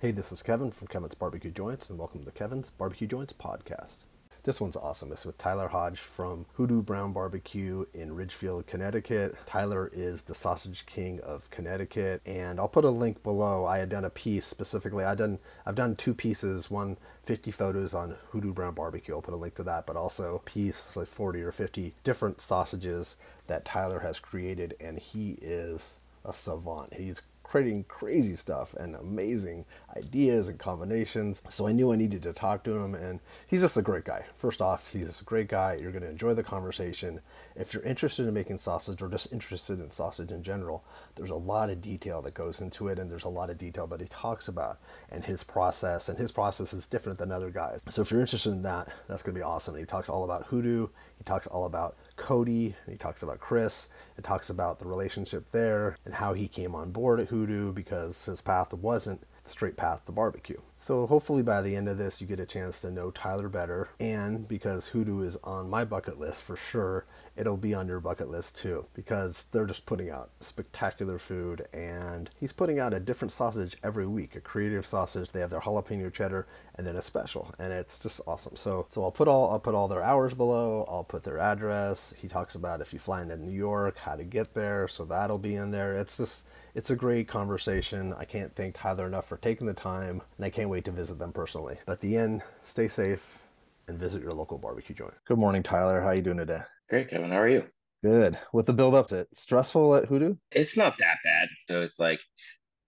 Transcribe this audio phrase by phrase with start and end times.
[0.00, 3.96] Hey, this is Kevin from Kevin's Barbecue Joints, and welcome to Kevin's Barbecue Joints podcast.
[4.44, 5.12] This one's awesome.
[5.12, 9.36] It's with Tyler Hodge from Hoodoo Brown Barbecue in Ridgefield, Connecticut.
[9.44, 13.66] Tyler is the sausage king of Connecticut, and I'll put a link below.
[13.66, 15.04] I had done a piece specifically.
[15.04, 16.70] I done I've done two pieces.
[16.70, 19.14] One 50 photos on Hoodoo Brown Barbecue.
[19.14, 22.40] I'll put a link to that, but also a piece like 40 or 50 different
[22.40, 23.16] sausages
[23.48, 26.94] that Tyler has created, and he is a savant.
[26.94, 27.20] He's
[27.50, 29.64] creating crazy stuff and amazing
[29.96, 31.42] ideas and combinations.
[31.48, 34.26] So I knew I needed to talk to him, and he's just a great guy.
[34.36, 35.74] First off, he's just a great guy.
[35.74, 37.20] You're going to enjoy the conversation.
[37.56, 40.84] If you're interested in making sausage or just interested in sausage in general,
[41.16, 43.88] there's a lot of detail that goes into it, and there's a lot of detail
[43.88, 44.78] that he talks about
[45.10, 46.08] and his process.
[46.08, 47.80] And his process is different than other guys.
[47.88, 49.76] So if you're interested in that, that's going to be awesome.
[49.76, 50.86] He talks all about hoodoo.
[51.18, 52.76] He talks all about Cody.
[52.88, 53.88] He talks about Chris
[54.20, 58.26] and talks about the relationship there and how he came on board at Hoodoo because
[58.26, 60.60] his path wasn't the straight path to barbecue.
[60.76, 63.88] So hopefully by the end of this, you get a chance to know Tyler better.
[63.98, 67.06] And because Hoodoo is on my bucket list for sure,
[67.40, 72.28] it'll be on your bucket list too because they're just putting out spectacular food and
[72.38, 76.12] he's putting out a different sausage every week a creative sausage they have their jalapeno
[76.12, 79.58] cheddar and then a special and it's just awesome so so i'll put all i'll
[79.58, 83.22] put all their hours below i'll put their address he talks about if you fly
[83.22, 86.90] into new york how to get there so that'll be in there it's just it's
[86.90, 88.14] a great conversation.
[88.16, 91.18] I can't thank Tyler enough for taking the time, and I can't wait to visit
[91.18, 91.78] them personally.
[91.84, 93.40] But at the end, stay safe
[93.88, 95.14] and visit your local barbecue joint.
[95.24, 96.00] Good morning, Tyler.
[96.00, 96.62] How are you doing today?
[96.90, 97.30] Great, Kevin.
[97.30, 97.64] How are you?
[98.02, 98.36] Good.
[98.52, 100.34] With the build up to it, stressful at Hoodoo?
[100.50, 101.48] It's not that bad.
[101.68, 102.18] So it's like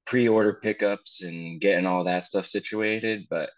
[0.07, 3.51] pre-order pickups and getting all that stuff situated, but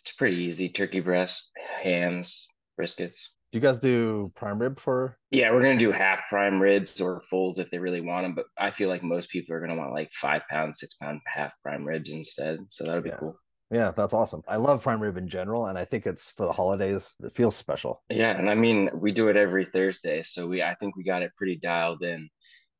[0.00, 0.68] it's pretty easy.
[0.68, 1.50] Turkey breast,
[1.82, 2.48] hams,
[2.80, 3.28] briskets.
[3.52, 5.16] Do you guys do prime rib for?
[5.30, 8.46] Yeah, we're gonna do half prime ribs or fulls if they really want them, but
[8.58, 11.84] I feel like most people are gonna want like five pound, six pound half prime
[11.84, 12.58] ribs instead.
[12.68, 13.18] So that'll be Yeah.
[13.18, 13.38] cool.
[13.70, 14.42] Yeah, that's awesome.
[14.46, 17.16] I love prime rib in general, and I think it's for the holidays.
[17.22, 18.02] It feels special.
[18.08, 21.22] Yeah, and I mean we do it every Thursday, so we I think we got
[21.22, 22.28] it pretty dialed in.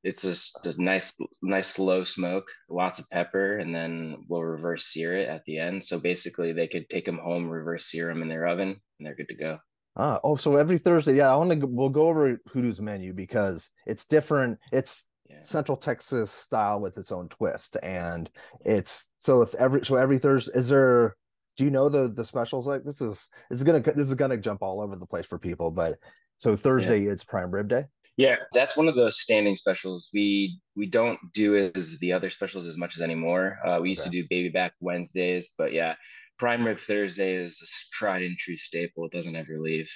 [0.04, 1.12] It's just a nice,
[1.42, 5.82] nice slow smoke, lots of pepper, and then we'll reverse sear it at the end.
[5.82, 9.16] So basically, they could take them home, reverse sear them in their oven, and they're
[9.16, 9.58] good to go.
[9.96, 11.66] Ah, oh, so every Thursday, yeah, I want to.
[11.66, 14.60] We'll go over Hoodoo's menu because it's different.
[14.70, 15.42] It's Yeah.
[15.42, 18.30] Central Texas style with its own twist, and
[18.64, 21.16] it's so if every so every Thursday is there.
[21.56, 22.66] Do you know the the specials?
[22.66, 25.70] Like this is it's gonna this is gonna jump all over the place for people,
[25.70, 25.96] but
[26.36, 27.84] so Thursday it's prime rib day.
[28.18, 30.10] Yeah, that's one of the standing specials.
[30.12, 33.56] We we don't do as the other specials as much as anymore.
[33.64, 34.10] Uh, we used Okay.
[34.10, 35.94] to do baby back Wednesdays, but yeah,
[36.38, 37.66] prime rib Thursday is a
[37.96, 39.06] tried and true staple.
[39.06, 39.90] It doesn't ever leave.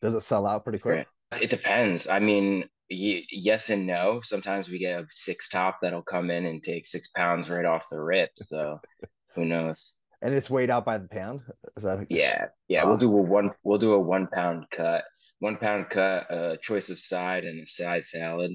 [0.00, 1.06] Does it sell out pretty quick?
[1.40, 2.08] It depends.
[2.08, 4.20] I mean, yes and no.
[4.22, 7.86] Sometimes we get a six top that'll come in and take six pounds right off
[7.90, 8.30] the rip.
[8.36, 8.80] So
[9.34, 9.94] who knows?
[10.20, 11.40] And it's weighed out by the pound.
[11.76, 12.84] Is that Yeah, yeah.
[12.84, 12.86] Ah.
[12.86, 13.50] We'll do a one.
[13.64, 15.04] We'll do a one pound cut.
[15.40, 16.30] One pound cut.
[16.30, 18.52] A choice of side and a side salad.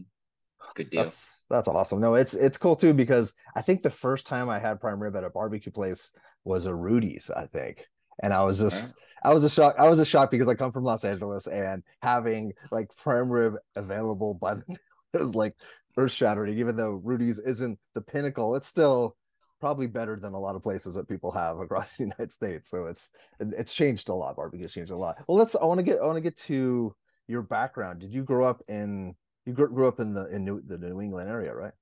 [0.76, 1.04] Good deal.
[1.04, 2.00] That's that's awesome.
[2.00, 5.16] No, it's it's cool too because I think the first time I had prime rib
[5.16, 6.12] at a barbecue place
[6.46, 7.86] was a Rudy's, I think.
[8.24, 9.76] And I was just I was a shock.
[9.78, 13.56] I was a shock because I come from Los Angeles and having like prime rib
[13.76, 14.64] available by the
[15.14, 15.56] it was like
[15.98, 19.16] earth shattering, even though Rudy's isn't the pinnacle, it's still
[19.60, 22.70] probably better than a lot of places that people have across the United States.
[22.70, 24.36] So it's it's changed a lot.
[24.36, 25.18] Barbecue's changed a lot.
[25.28, 26.96] Well, let's I want to get I want to get to
[27.28, 28.00] your background.
[28.00, 31.02] Did you grow up in you grew, grew up in the in New, the New
[31.02, 31.74] England area, right?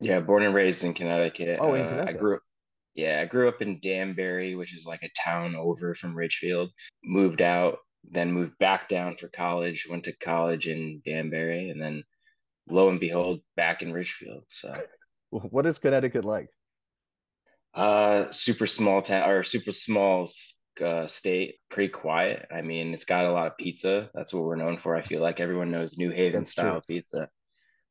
[0.00, 1.58] Yeah, born and raised in Connecticut.
[1.60, 2.20] Oh, in Uh, I Connecticut.
[2.20, 2.38] grew
[3.00, 6.70] yeah, I grew up in Danbury, which is like a town over from Ridgefield.
[7.02, 7.78] Moved out,
[8.10, 9.86] then moved back down for college.
[9.88, 12.04] Went to college in Danbury, and then
[12.68, 14.44] lo and behold, back in Ridgefield.
[14.48, 14.74] So,
[15.30, 16.48] What is Connecticut like?
[17.74, 20.28] uh, super small town or super small
[20.84, 22.46] uh, state, pretty quiet.
[22.52, 24.10] I mean, it's got a lot of pizza.
[24.14, 24.96] That's what we're known for.
[24.96, 27.28] I feel like everyone knows New Haven That's style pizza,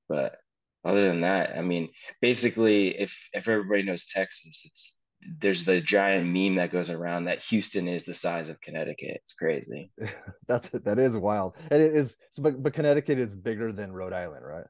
[0.08, 0.36] but
[0.84, 1.90] other than that, I mean,
[2.22, 4.96] basically, if if everybody knows Texas, it's
[5.40, 9.22] there's the giant meme that goes around that Houston is the size of Connecticut.
[9.24, 9.92] It's crazy.
[10.48, 11.56] That's that is wild.
[11.70, 14.66] And it is but, but Connecticut is bigger than Rhode Island, right?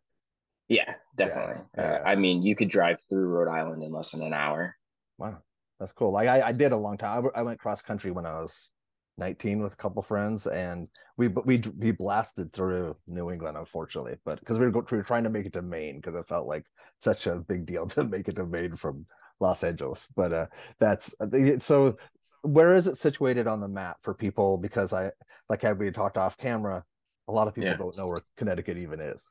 [0.68, 1.64] Yeah, definitely.
[1.78, 2.00] yeah.
[2.06, 4.76] Uh, I mean, you could drive through Rhode Island in less than an hour.
[5.18, 5.40] Wow,
[5.80, 6.12] that's cool.
[6.12, 7.28] Like I, I did a long time.
[7.36, 8.70] I, I went cross country when I was
[9.18, 10.88] 19 with a couple friends, and
[11.18, 15.24] we we we blasted through New England, unfortunately, but because we were we were trying
[15.24, 16.66] to make it to Maine because it felt like
[17.02, 19.06] such a big deal to make it to Maine from
[19.40, 20.08] Los Angeles.
[20.16, 20.46] But uh,
[20.80, 21.98] that's I it- so.
[22.42, 24.58] Where is it situated on the map for people?
[24.58, 25.12] Because I
[25.50, 26.86] like how we talked off camera.
[27.28, 27.76] A lot of people Yeah.
[27.76, 29.22] don't know where Connecticut even is.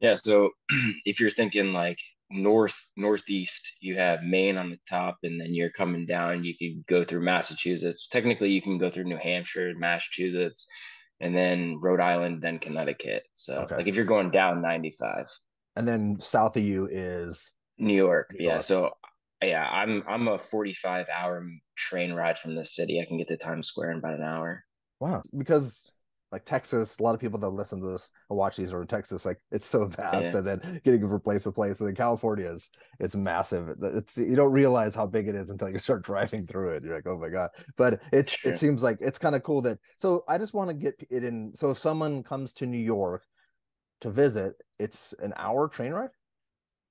[0.00, 0.50] Yeah, so
[1.04, 1.98] if you're thinking like
[2.30, 6.84] north northeast you have maine on the top and then you're coming down you can
[6.88, 10.66] go through massachusetts technically you can go through new hampshire massachusetts
[11.20, 13.76] and then rhode island then connecticut so okay.
[13.76, 15.24] like if you're going down 95
[15.76, 18.54] and then south of you is new york, new york.
[18.54, 18.90] yeah so
[19.42, 21.46] yeah i'm i'm a 45 hour
[21.76, 24.64] train ride from the city i can get to times square in about an hour
[25.00, 25.90] wow because
[26.32, 28.88] like Texas, a lot of people that listen to this or watch these are in
[28.88, 29.24] Texas.
[29.24, 30.38] Like it's so vast, yeah.
[30.38, 31.78] and then getting from place to place.
[31.78, 32.68] And then California is
[32.98, 33.74] it's massive.
[33.80, 36.84] It's you don't realize how big it is until you start driving through it.
[36.84, 37.50] You're like, oh my god!
[37.76, 39.78] But it's it seems like it's kind of cool that.
[39.98, 41.52] So I just want to get it in.
[41.54, 43.22] So if someone comes to New York
[44.00, 46.10] to visit, it's an hour train ride.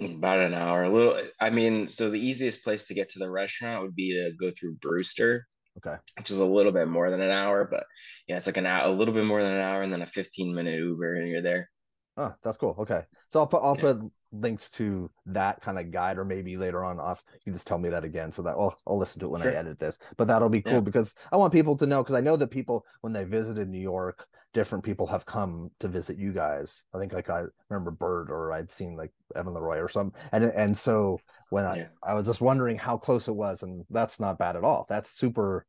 [0.02, 0.84] About an hour.
[0.84, 1.22] A little.
[1.40, 4.52] I mean, so the easiest place to get to the restaurant would be to go
[4.52, 5.46] through Brewster
[5.78, 5.96] Okay.
[6.18, 7.86] Which is a little bit more than an hour, but
[8.28, 10.08] yeah, it's like an hour, a little bit more than an hour, and then a
[10.08, 11.70] 15 minute Uber, and you're there.
[12.18, 12.76] Oh, that's cool.
[12.80, 13.94] Okay, so I'll put I'll yeah.
[13.94, 17.78] put links to that kind of guide, or maybe later on off you just tell
[17.78, 19.52] me that again, so that I'll I'll listen to it when sure.
[19.52, 19.98] I edit this.
[20.16, 20.80] But that'll be cool yeah.
[20.80, 23.82] because I want people to know because I know that people when they visited New
[23.82, 26.86] York, different people have come to visit you guys.
[26.94, 30.46] I think like I remember Bert or I'd seen like Evan LeRoy or something, and
[30.46, 31.20] and so
[31.50, 34.64] when I I was just wondering how close it was, and that's not bad at
[34.64, 34.86] all.
[34.90, 35.68] That's super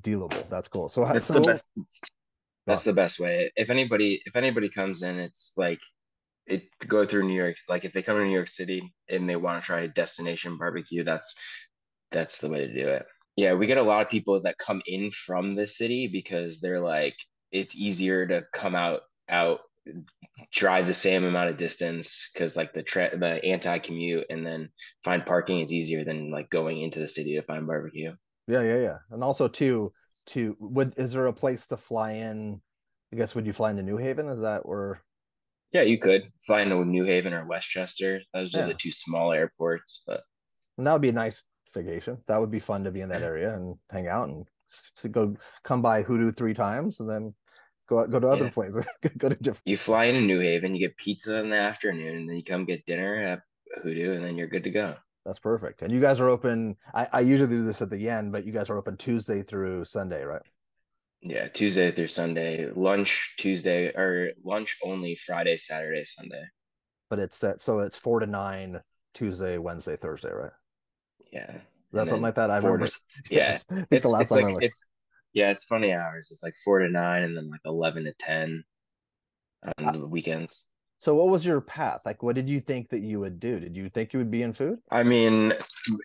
[0.00, 0.48] dealable.
[0.48, 0.88] That's cool.
[0.88, 1.66] So that's so, the best.
[2.66, 3.52] That's the best way.
[3.54, 5.80] If anybody, if anybody comes in, it's like
[6.46, 7.56] it to go through New York.
[7.68, 10.56] Like if they come to New York City and they want to try a destination
[10.56, 11.34] barbecue, that's
[12.10, 13.04] that's the way to do it.
[13.36, 16.80] Yeah, we get a lot of people that come in from the city because they're
[16.80, 17.16] like
[17.54, 19.60] it's easier to come out out
[20.52, 24.68] drive the same amount of distance because like the tra- the anti commute and then
[25.02, 28.12] find parking is easier than like going into the city to find barbecue.
[28.46, 28.98] Yeah, yeah, yeah.
[29.10, 29.92] And also too,
[30.26, 32.60] to would is there a place to fly in?
[33.12, 34.28] I guess would you fly into New Haven?
[34.28, 35.00] Is that where?
[35.72, 38.20] Yeah, you could fly into New Haven or Westchester.
[38.32, 38.62] Those yeah.
[38.62, 40.22] are the two small airports, but
[40.76, 42.18] and that would be a nice vacation.
[42.26, 44.46] That would be fun to be in that area and hang out and
[45.10, 47.34] go come by Hoodoo three times and then
[47.88, 48.50] go go to other yeah.
[48.50, 48.86] places.
[49.18, 49.62] go to different.
[49.66, 52.64] You fly into New Haven, you get pizza in the afternoon, and then you come
[52.64, 53.42] get dinner at
[53.82, 54.96] Hoodoo, and then you're good to go.
[55.24, 55.82] That's perfect.
[55.82, 56.76] And you guys are open.
[56.92, 59.86] I, I usually do this at the end, but you guys are open Tuesday through
[59.86, 60.42] Sunday, right?
[61.22, 62.70] Yeah, Tuesday through Sunday.
[62.74, 66.44] Lunch Tuesday or lunch only Friday, Saturday, Sunday.
[67.08, 68.80] But it's set so it's four to nine
[69.14, 70.52] Tuesday, Wednesday, Thursday, right?
[71.32, 71.54] Yeah.
[71.92, 72.50] That's something like that.
[72.50, 72.88] I remember.
[72.88, 73.00] To,
[73.30, 74.84] yeah, it's, it's like, like it's
[75.34, 76.30] yeah, it's funny hours.
[76.30, 78.64] It's like four to nine, and then like eleven to ten
[79.78, 80.64] on the weekends.
[80.98, 82.02] So what was your path?
[82.06, 83.60] Like what did you think that you would do?
[83.60, 84.78] Did you think you would be in food?
[84.90, 85.52] I mean,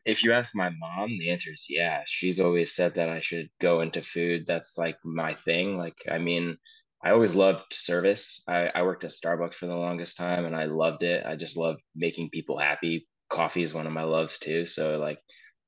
[0.05, 2.01] if you ask my mom, the answer is yeah.
[2.05, 4.45] She's always said that I should go into food.
[4.45, 5.77] That's like my thing.
[5.77, 6.57] Like I mean,
[7.03, 8.41] I always loved service.
[8.47, 11.25] I, I worked at Starbucks for the longest time and I loved it.
[11.25, 13.07] I just love making people happy.
[13.29, 14.65] Coffee is one of my loves too.
[14.65, 15.19] So like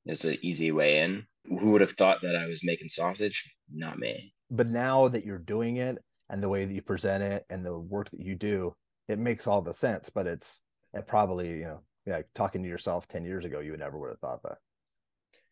[0.05, 1.25] it's an easy way in.
[1.45, 3.51] Who would have thought that I was making sausage?
[3.71, 4.33] Not me.
[4.49, 5.97] But now that you're doing it
[6.29, 8.75] and the way that you present it and the work that you do,
[9.07, 10.61] it makes all the sense, but it's
[10.93, 14.19] it probably, you know, yeah, talking to yourself 10 years ago, you never would have
[14.19, 14.57] thought that.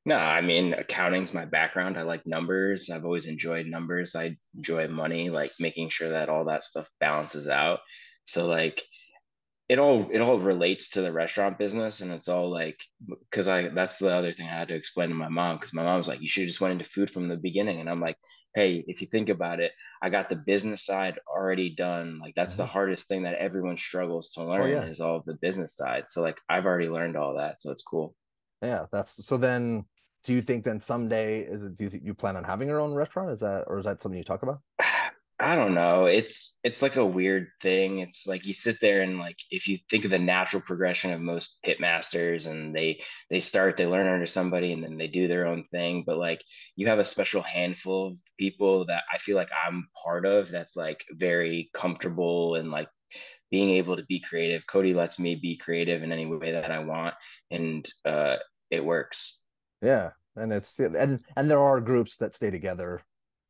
[0.06, 1.98] No, I mean, accounting's my background.
[1.98, 2.90] I like numbers.
[2.90, 4.16] I've always enjoyed numbers.
[4.16, 7.80] I enjoy money, like making sure that all that stuff balances out.
[8.26, 8.82] So like
[9.70, 13.70] it all it all relates to the restaurant business and it's all like because I
[13.70, 16.08] that's the other thing I had to explain to my mom because my mom was
[16.08, 17.80] like, you should have just went into food from the beginning.
[17.80, 18.18] And I'm like,
[18.56, 19.72] hey, if you think about it,
[20.02, 22.18] I got the business side already done.
[22.20, 22.64] Like that's mm-hmm.
[22.64, 24.86] the hardest thing that everyone struggles to oh, learn oh, yeah.
[24.86, 26.06] is all of the business side.
[26.08, 27.62] So like I've already learned all that.
[27.62, 28.16] So it's cool.
[28.64, 29.86] Yeah, that's so then
[30.24, 32.96] do you think then someday is it do you, you plan on having your own
[32.96, 33.30] restaurant?
[33.30, 34.62] Is that or is that something you talk about?
[35.42, 36.06] I don't know.
[36.06, 38.00] It's it's like a weird thing.
[38.00, 41.22] It's like you sit there and like if you think of the natural progression of
[41.22, 45.30] most pit masters and they they start they learn under somebody and then they do
[45.30, 46.42] their own thing, but like
[46.76, 50.76] you have a special handful of people that I feel like I'm part of that's
[50.76, 52.90] like very comfortable and like
[53.50, 54.68] being able to be creative.
[54.68, 57.14] Cody lets me be creative in any way that I want
[57.50, 58.36] and uh
[58.72, 59.44] it works.
[59.82, 60.12] Yeah.
[60.36, 63.02] And it's and and there are groups that stay together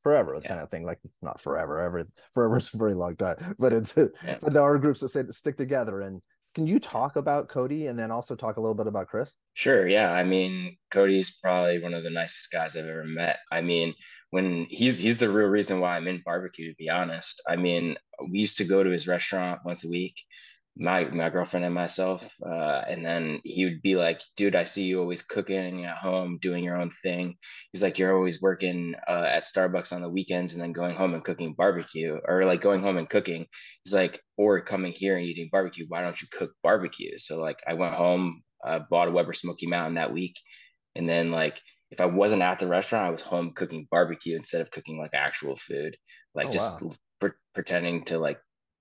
[0.03, 0.47] forever yeah.
[0.47, 3.95] kind of thing like not forever ever forever is a very long time but it's
[4.25, 4.37] yeah.
[4.41, 6.21] but there are groups that say to stick together and
[6.55, 9.87] can you talk about cody and then also talk a little bit about chris sure
[9.87, 13.93] yeah i mean cody's probably one of the nicest guys i've ever met i mean
[14.31, 17.95] when he's he's the real reason why i'm in barbecue to be honest i mean
[18.29, 20.15] we used to go to his restaurant once a week
[20.77, 22.27] my my girlfriend and myself.
[22.45, 26.39] Uh, and then he would be like, "Dude, I see you always cooking at home,
[26.41, 27.35] doing your own thing."
[27.71, 31.13] He's like, "You're always working uh, at Starbucks on the weekends, and then going home
[31.13, 33.45] and cooking barbecue, or like going home and cooking."
[33.83, 35.85] He's like, "Or coming here and eating barbecue.
[35.87, 39.67] Why don't you cook barbecue?" So like, I went home, uh, bought a Weber Smoky
[39.67, 40.35] Mountain that week,
[40.95, 41.59] and then like,
[41.91, 45.11] if I wasn't at the restaurant, I was home cooking barbecue instead of cooking like
[45.13, 45.97] actual food,
[46.35, 46.91] like oh, just wow.
[47.19, 48.39] pre- pretending to like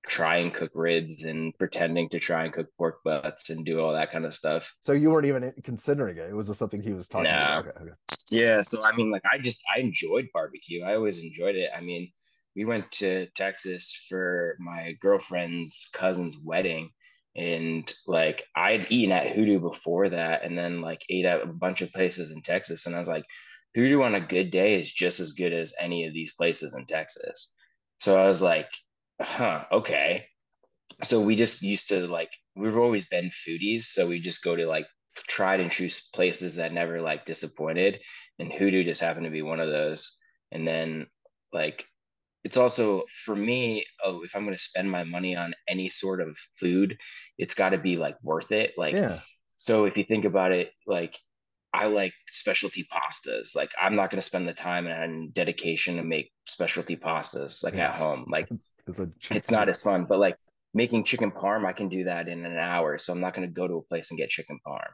[0.08, 3.92] try and cook ribs and pretending to try and cook pork butts and do all
[3.92, 4.72] that kind of stuff.
[4.82, 6.30] So you weren't even considering it.
[6.30, 7.60] It was just something he was talking nah.
[7.60, 7.66] about.
[7.66, 7.92] Okay, okay.
[8.30, 8.62] Yeah.
[8.62, 10.82] So I mean, like I just I enjoyed barbecue.
[10.82, 11.70] I always enjoyed it.
[11.76, 12.10] I mean,
[12.56, 16.90] we went to Texas for my girlfriend's cousin's wedding.
[17.36, 21.82] And like I'd eaten at Hoodoo before that, and then like ate at a bunch
[21.82, 22.86] of places in Texas.
[22.86, 23.24] And I was like,
[23.74, 26.84] Hoodoo on a good day is just as good as any of these places in
[26.86, 27.52] Texas.
[28.00, 28.68] So I was like,
[29.20, 30.26] huh, okay.
[31.02, 33.84] So we just used to like, we've always been foodies.
[33.84, 34.86] So we just go to like
[35.28, 38.00] tried and true places that never like disappointed.
[38.38, 40.18] And Hoodoo just happened to be one of those.
[40.52, 41.06] And then
[41.52, 41.86] like,
[42.44, 46.20] it's also for me, oh, if I'm going to spend my money on any sort
[46.20, 46.96] of food,
[47.36, 48.74] it's got to be like worth it.
[48.76, 49.20] Like, yeah.
[49.56, 51.18] so if you think about it, like
[51.72, 53.54] I like specialty pastas.
[53.54, 57.74] Like I'm not going to spend the time and dedication to make specialty pastas like
[57.74, 57.92] yeah.
[57.92, 58.24] at home.
[58.28, 58.48] Like
[58.88, 60.36] it's, it's not as fun, but like
[60.74, 62.98] making chicken parm, I can do that in an hour.
[62.98, 64.90] So I'm not going to go to a place and get chicken parm.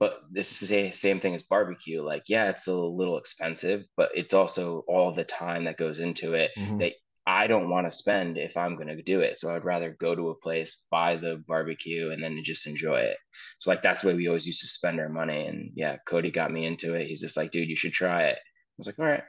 [0.00, 2.02] But this is the same thing as barbecue.
[2.02, 6.34] Like, yeah, it's a little expensive, but it's also all the time that goes into
[6.34, 6.78] it mm-hmm.
[6.78, 6.92] that
[7.26, 9.38] I don't want to spend if I'm going to do it.
[9.38, 13.16] So I'd rather go to a place, buy the barbecue, and then just enjoy it.
[13.58, 15.46] So like that's the way we always used to spend our money.
[15.46, 17.06] And yeah, Cody got me into it.
[17.06, 18.38] He's just like, dude, you should try it.
[18.38, 19.24] I was like, all right.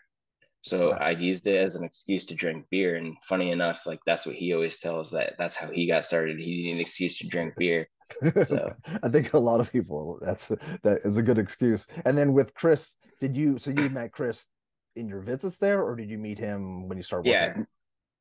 [0.62, 2.96] So I used it as an excuse to drink beer.
[2.96, 6.38] And funny enough, like that's what he always tells that that's how he got started.
[6.38, 7.88] He needed an excuse to drink beer.
[8.46, 8.74] So
[9.04, 11.88] I think a lot of people that's that is a good excuse.
[12.06, 14.48] And then with Chris, did you so you met Chris
[14.96, 17.30] in your visits there, or did you meet him when you started?
[17.30, 17.66] Working?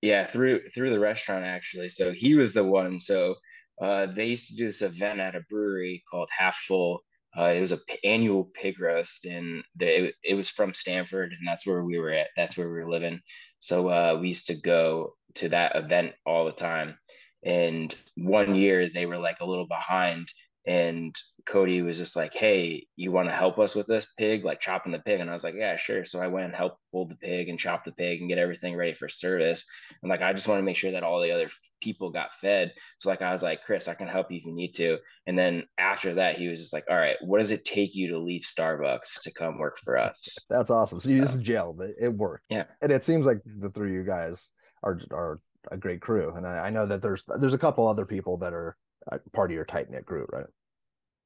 [0.01, 1.89] Yeah, yeah, through through the restaurant actually.
[1.89, 3.01] So he was the one.
[3.01, 3.35] So
[3.83, 7.01] uh, they used to do this event at a brewery called Half Full
[7.37, 11.31] uh, it was a p- annual pig roast, and the, it, it was from Stamford,
[11.33, 12.29] and that's where we were at.
[12.37, 13.21] That's where we were living.
[13.61, 16.97] So uh, we used to go to that event all the time.
[17.45, 20.29] And one year they were like a little behind,
[20.67, 21.15] and
[21.49, 24.93] Cody was just like, "Hey, you want to help us with this pig, like chopping
[24.93, 27.17] the pig?" And I was like, "Yeah, sure." So I went and helped pull the
[27.17, 29.65] pig and chop the pig and get everything ready for service.
[30.03, 31.51] And like, I just want to make sure that all the other
[31.81, 32.73] people got fed.
[32.99, 35.39] So like, I was like, "Chris, I can help you if you need to." And
[35.39, 38.19] then after that, he was just like, "All right, what does it take you to
[38.19, 41.01] leave Starbucks to come work for us?" That's awesome.
[41.01, 41.97] So you so, just gelled it.
[41.99, 42.45] It worked.
[42.51, 42.65] Yeah.
[42.83, 44.51] And it seems like the three of you guys
[44.83, 45.41] are are
[45.71, 46.35] a great crew.
[46.35, 48.77] And I, I know that there's there's a couple other people that are
[49.11, 50.47] uh, part of your tight knit group, right?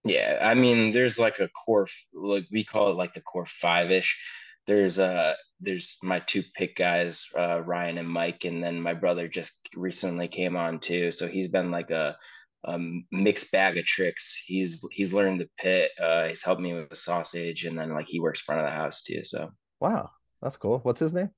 [0.04, 3.90] Yeah, I mean, there's like a core, like we call it like the core five
[3.90, 4.18] ish.
[4.66, 9.28] There's uh, there's my two pick guys, uh, Ryan and Mike, and then my brother
[9.28, 11.10] just recently came on too.
[11.12, 12.16] So he's been like a,
[12.64, 12.78] a
[13.12, 14.40] mixed bag of tricks.
[14.44, 15.92] He's he's learned the pit.
[16.02, 18.74] Uh, he's helped me with a sausage, and then like he works front of the
[18.74, 19.22] house too.
[19.24, 20.80] So wow, that's cool.
[20.80, 21.30] What's his name?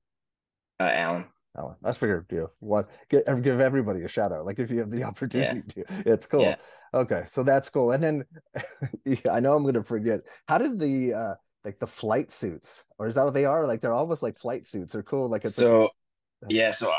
[0.79, 1.25] Uh, Alan.
[1.57, 1.75] Alan.
[1.83, 4.45] I figured you what get give everybody a shout out.
[4.45, 5.83] Like if you have the opportunity yeah.
[5.83, 6.41] to, it's cool.
[6.41, 6.55] Yeah.
[6.93, 7.91] Okay, so that's cool.
[7.91, 8.25] And then
[9.31, 10.21] I know I'm gonna forget.
[10.47, 13.65] How did the uh like the flight suits, or is that what they are?
[13.65, 14.93] Like they're almost like flight suits.
[14.93, 15.29] They're cool.
[15.29, 15.85] Like it's so.
[15.85, 15.89] A,
[16.49, 16.91] yeah, so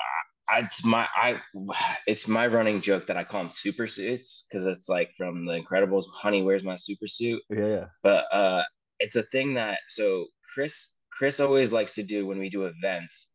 [0.49, 1.41] I, it's my I
[2.07, 5.61] it's my running joke that I call them super suits because it's like from the
[5.61, 6.05] Incredibles.
[6.13, 7.43] Honey, where's my super suit?
[7.51, 7.85] Yeah, yeah.
[8.03, 8.63] But uh,
[8.99, 13.29] it's a thing that so Chris Chris always likes to do when we do events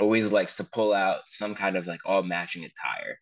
[0.00, 3.18] always likes to pull out some kind of like all matching attire.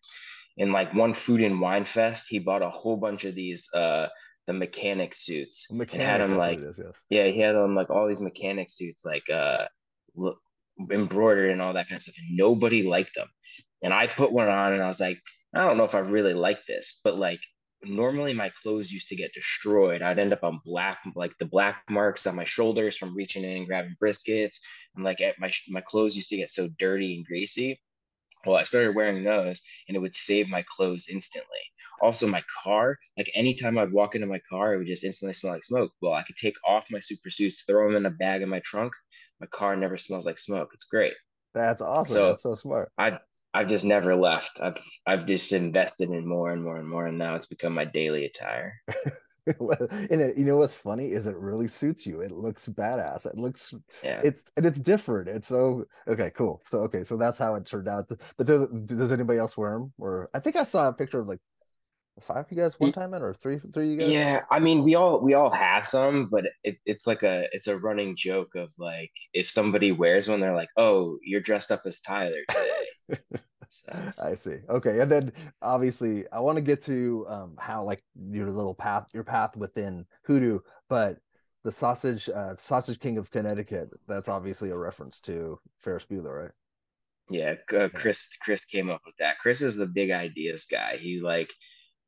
[0.57, 4.07] In like one food and wine fest, he bought a whole bunch of these uh
[4.47, 5.67] the mechanic suits.
[5.71, 6.93] Mechanic, and had him like is, yes.
[7.09, 9.65] yeah, he had them like all these mechanic suits like uh
[10.15, 10.39] look,
[10.91, 12.15] embroidered and all that kind of stuff.
[12.17, 13.27] And nobody liked them.
[13.83, 15.19] And I put one on and I was like,
[15.53, 17.41] I don't know if I really like this, but like
[17.83, 20.01] normally my clothes used to get destroyed.
[20.01, 23.57] I'd end up on black, like the black marks on my shoulders from reaching in
[23.57, 24.55] and grabbing briskets.
[24.95, 27.81] And like my, my clothes used to get so dirty and greasy.
[28.45, 31.49] Well, I started wearing those and it would save my clothes instantly.
[32.01, 35.53] Also, my car, like anytime I'd walk into my car, it would just instantly smell
[35.53, 35.91] like smoke.
[36.01, 38.59] Well, I could take off my super suits, throw them in a bag in my
[38.59, 38.93] trunk.
[39.41, 40.69] My car never smells like smoke.
[40.73, 41.13] It's great.
[41.53, 42.13] That's awesome.
[42.13, 42.91] So That's so smart.
[42.97, 43.19] I
[43.53, 44.59] I've just never left.
[44.61, 44.77] I've
[45.07, 48.25] I've just invested in more and more and more, and now it's become my daily
[48.25, 48.81] attire.
[49.59, 52.21] and it, you know what's funny is it really suits you.
[52.21, 53.25] It looks badass.
[53.25, 54.21] It looks yeah.
[54.23, 55.27] It's and it's different.
[55.27, 56.61] It's so okay, cool.
[56.63, 58.11] So okay, so that's how it turned out.
[58.37, 59.93] But does, does anybody else wear them?
[59.97, 61.39] Or I think I saw a picture of like
[62.21, 64.09] five you guys one time in or three three you guys?
[64.09, 67.67] Yeah, I mean, we all we all have some, but it, it's like a it's
[67.67, 71.83] a running joke of like if somebody wears one, they're like, "Oh, you're dressed up
[71.85, 73.19] as Tyler today."
[73.69, 74.13] so.
[74.23, 74.57] I see.
[74.69, 79.07] Okay, and then obviously, I want to get to um, how like your little path,
[79.13, 80.59] your path within Hoodoo,
[80.89, 81.17] but
[81.63, 83.89] the sausage, uh, sausage king of Connecticut.
[84.07, 86.51] That's obviously a reference to Ferris Bueller, right?
[87.29, 88.27] Yeah, uh, Chris.
[88.41, 89.37] Chris came up with that.
[89.39, 90.97] Chris is the big ideas guy.
[90.99, 91.51] He like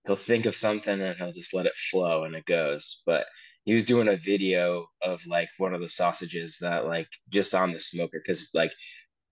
[0.05, 3.01] he'll think of something and he'll just let it flow and it goes.
[3.05, 3.25] But
[3.63, 7.71] he was doing a video of like one of the sausages that like just on
[7.71, 8.71] the smoker because like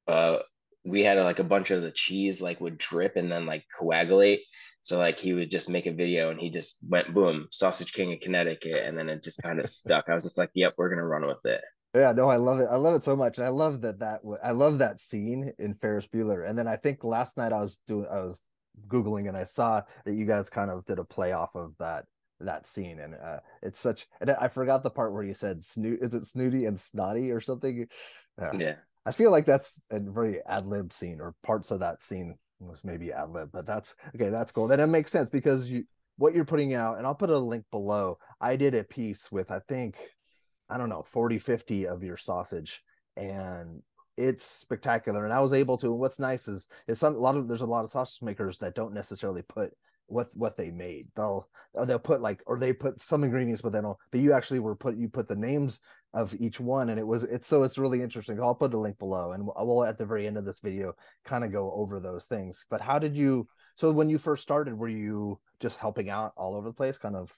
[0.08, 0.38] uh
[0.86, 4.42] we had like a bunch of the cheese like would drip and then like coagulate.
[4.82, 8.14] So like he would just make a video and he just went boom, Sausage King
[8.14, 10.06] of Connecticut, and then it just kind of stuck.
[10.08, 11.62] I was just like, yep, we're gonna run with it.
[11.94, 12.68] Yeah, no, I love it.
[12.72, 15.74] I love it so much, and I love that that I love that scene in
[15.74, 16.48] Ferris Bueller.
[16.48, 18.42] And then I think last night I was doing I was
[18.88, 22.06] googling and I saw that you guys kind of did a play off of that
[22.42, 24.08] that scene, and uh, it's such.
[24.22, 26.00] And I forgot the part where you said snoot.
[26.02, 27.88] Is it snooty and snotty or something?
[28.40, 28.52] Yeah.
[28.58, 28.76] yeah.
[29.06, 32.84] I feel like that's a very ad lib scene, or parts of that scene was
[32.84, 34.30] maybe ad lib, but that's okay.
[34.30, 34.68] That's cool.
[34.68, 35.86] Then it makes sense because you
[36.18, 38.18] what you're putting out, and I'll put a link below.
[38.42, 39.98] I did a piece with I think
[40.70, 42.84] I don't know 40, 50 of your sausage,
[43.18, 43.82] and
[44.20, 45.24] it's spectacular.
[45.24, 45.94] And I was able to.
[45.94, 48.76] What's nice is is some a lot of there's a lot of sausage makers that
[48.76, 49.72] don't necessarily put
[50.08, 51.08] what what they made.
[51.16, 51.48] They'll
[51.78, 53.98] uh, they'll put like or they put some ingredients, but they don't.
[54.12, 55.80] But you actually were put you put the names
[56.14, 58.40] of each one, and it was it's so it's really interesting.
[58.42, 61.44] I'll put a link below, and we'll at the very end of this video kind
[61.44, 62.66] of go over those things.
[62.70, 63.48] But how did you?
[63.76, 67.16] So when you first started, were you just helping out all over the place, kind
[67.16, 67.34] of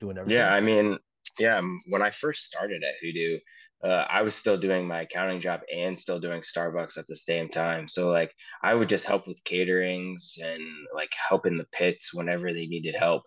[0.00, 0.38] doing everything?
[0.38, 0.98] Yeah, I mean,
[1.38, 1.60] yeah.
[1.88, 3.38] When I first started at Hoodoo,
[3.84, 7.48] uh, I was still doing my accounting job and still doing Starbucks at the same
[7.48, 7.88] time.
[7.88, 10.62] So like I would just help with caterings and
[10.94, 13.24] like help in the pits whenever they needed help,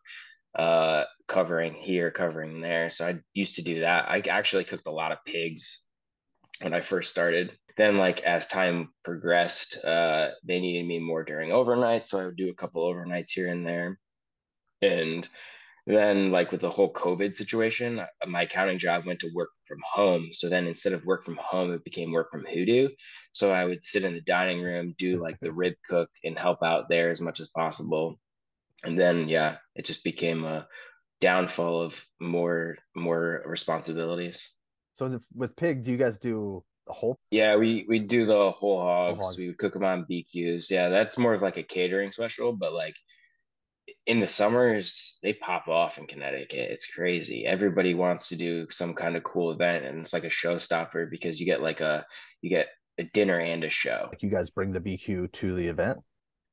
[0.58, 2.90] uh, covering here, covering there.
[2.90, 4.10] So I used to do that.
[4.10, 5.84] I actually cooked a lot of pigs
[6.62, 7.52] when I first started.
[7.76, 12.38] Then like as time progressed, uh, they needed me more during overnight, so I would
[12.38, 14.00] do a couple overnights here and there.
[14.82, 15.28] And
[15.86, 19.78] then like with the whole covid situation uh, my accounting job went to work from
[19.84, 20.30] home.
[20.32, 22.90] So then instead of work from home it became work from hoodoo.
[23.32, 26.64] So i would sit in the dining room do like the rib cook and help
[26.64, 28.20] out there as much as possible.
[28.84, 30.68] And then yeah it just became a
[31.22, 34.50] downfall of more more responsibilities.
[34.94, 38.52] So the, with pig do you guys do the whole yeah we we do the
[38.52, 39.18] whole hogs.
[39.18, 39.38] whole hog.
[39.38, 42.74] we would cook them on bqs yeah that's more of like a catering special but
[42.74, 42.96] like
[44.08, 46.72] in the summers they pop off in Connecticut.
[46.72, 47.46] It's crazy.
[47.46, 51.40] Everybody wants to do some kind of cool event, and it's like a showstopper because
[51.40, 52.06] you get like a
[52.42, 52.68] you get
[52.98, 54.08] a dinner and a show.
[54.10, 56.00] Like you guys bring the BQ to the event.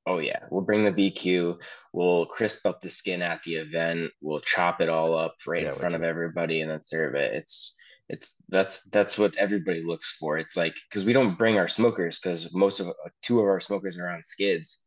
[0.07, 1.57] Oh yeah, we'll bring the BQ.
[1.93, 4.11] We'll crisp up the skin at the event.
[4.21, 7.35] We'll chop it all up right yeah, in front of everybody and then serve it.
[7.35, 7.77] It's
[8.09, 10.39] it's that's that's what everybody looks for.
[10.39, 12.89] It's like because we don't bring our smokers because most of
[13.21, 14.83] two of our smokers are on skids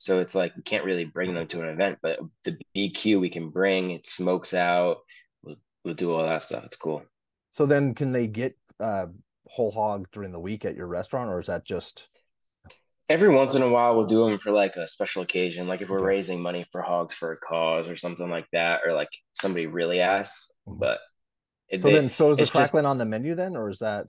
[0.00, 3.28] so it's like we can't really bring them to an event, but the BQ we
[3.28, 4.96] can bring, it smokes out.
[5.42, 6.64] We'll, we'll do all that stuff.
[6.64, 7.02] It's cool.
[7.50, 9.08] So then can they get uh,
[9.46, 12.08] whole hog during the week at your restaurant or is that just
[13.10, 15.88] every once in a while we'll do them for like a special occasion like if
[15.88, 19.66] we're raising money for hogs for a cause or something like that or like somebody
[19.66, 20.78] really asks mm-hmm.
[20.78, 21.00] but
[21.68, 23.80] it, so they, then so is the crackling just, on the menu then or is
[23.80, 24.06] that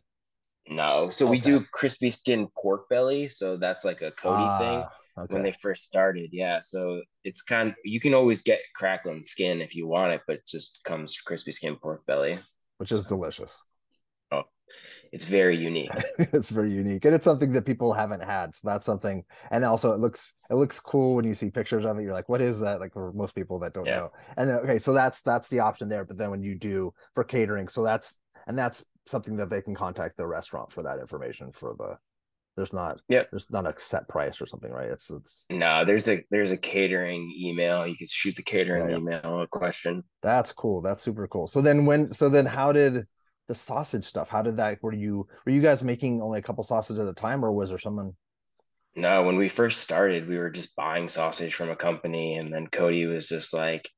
[0.68, 1.32] no so okay.
[1.32, 5.34] we do crispy skin pork belly so that's like a cody uh, thing okay.
[5.34, 6.30] when they first started.
[6.32, 10.22] Yeah, so it's kind of you can always get crackling skin if you want it,
[10.28, 12.38] but it just comes crispy skin pork belly,
[12.78, 13.56] which is delicious.
[14.32, 14.44] Oh,
[15.12, 15.92] it's very unique.
[16.18, 18.56] it's very unique, and it's something that people haven't had.
[18.56, 21.98] So that's something, and also it looks it looks cool when you see pictures of
[21.98, 22.04] it.
[22.04, 22.80] You're like, what is that?
[22.80, 23.98] Like for most people that don't yeah.
[23.98, 24.12] know.
[24.38, 26.06] And then, okay, so that's that's the option there.
[26.06, 29.76] But then when you do for catering, so that's and that's something that they can
[29.76, 31.98] contact the restaurant for that information for the
[32.62, 34.90] there's not yeah there's not a set price or something right?
[34.90, 37.88] It's it's no there's a there's a catering email.
[37.88, 40.04] You can shoot the catering yeah, email a question.
[40.22, 40.84] That's cool.
[40.84, 41.48] That's super cool.
[41.48, 43.08] So then when so then how did
[43.48, 46.64] the sausage stuff how did that were you were you guys making only a couple
[46.64, 48.14] sausages at a time or was there someone?
[48.96, 52.68] No when we first started we were just buying sausage from a company and then
[52.68, 53.90] cody was just like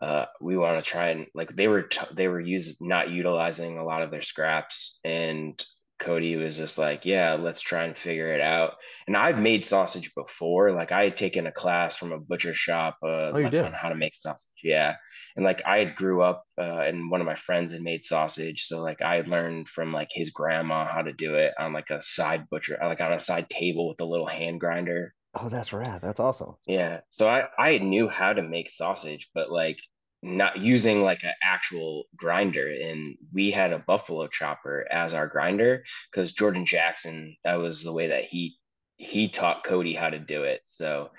[0.00, 3.78] uh, we want to try and like they were t- they were use not utilizing
[3.78, 5.62] a lot of their scraps and
[5.98, 8.74] Cody was just like, yeah, let's try and figure it out.
[9.06, 10.72] And I've made sausage before.
[10.72, 13.88] Like I had taken a class from a butcher shop uh, oh, like on how
[13.88, 14.48] to make sausage.
[14.62, 14.94] Yeah.
[15.36, 18.64] And like I had grew up uh, and one of my friends had made sausage.
[18.64, 21.90] So like I had learned from like his grandma how to do it on like
[21.90, 25.14] a side butcher, like on a side table with a little hand grinder.
[25.38, 26.00] Oh, that's rad.
[26.02, 26.54] That's awesome.
[26.66, 27.00] Yeah.
[27.10, 29.78] So I I knew how to make sausage, but like
[30.26, 32.68] not using like an actual grinder.
[32.68, 37.92] And we had a buffalo chopper as our grinder because Jordan Jackson, that was the
[37.92, 38.56] way that he
[38.96, 40.62] he taught Cody how to do it.
[40.64, 41.10] So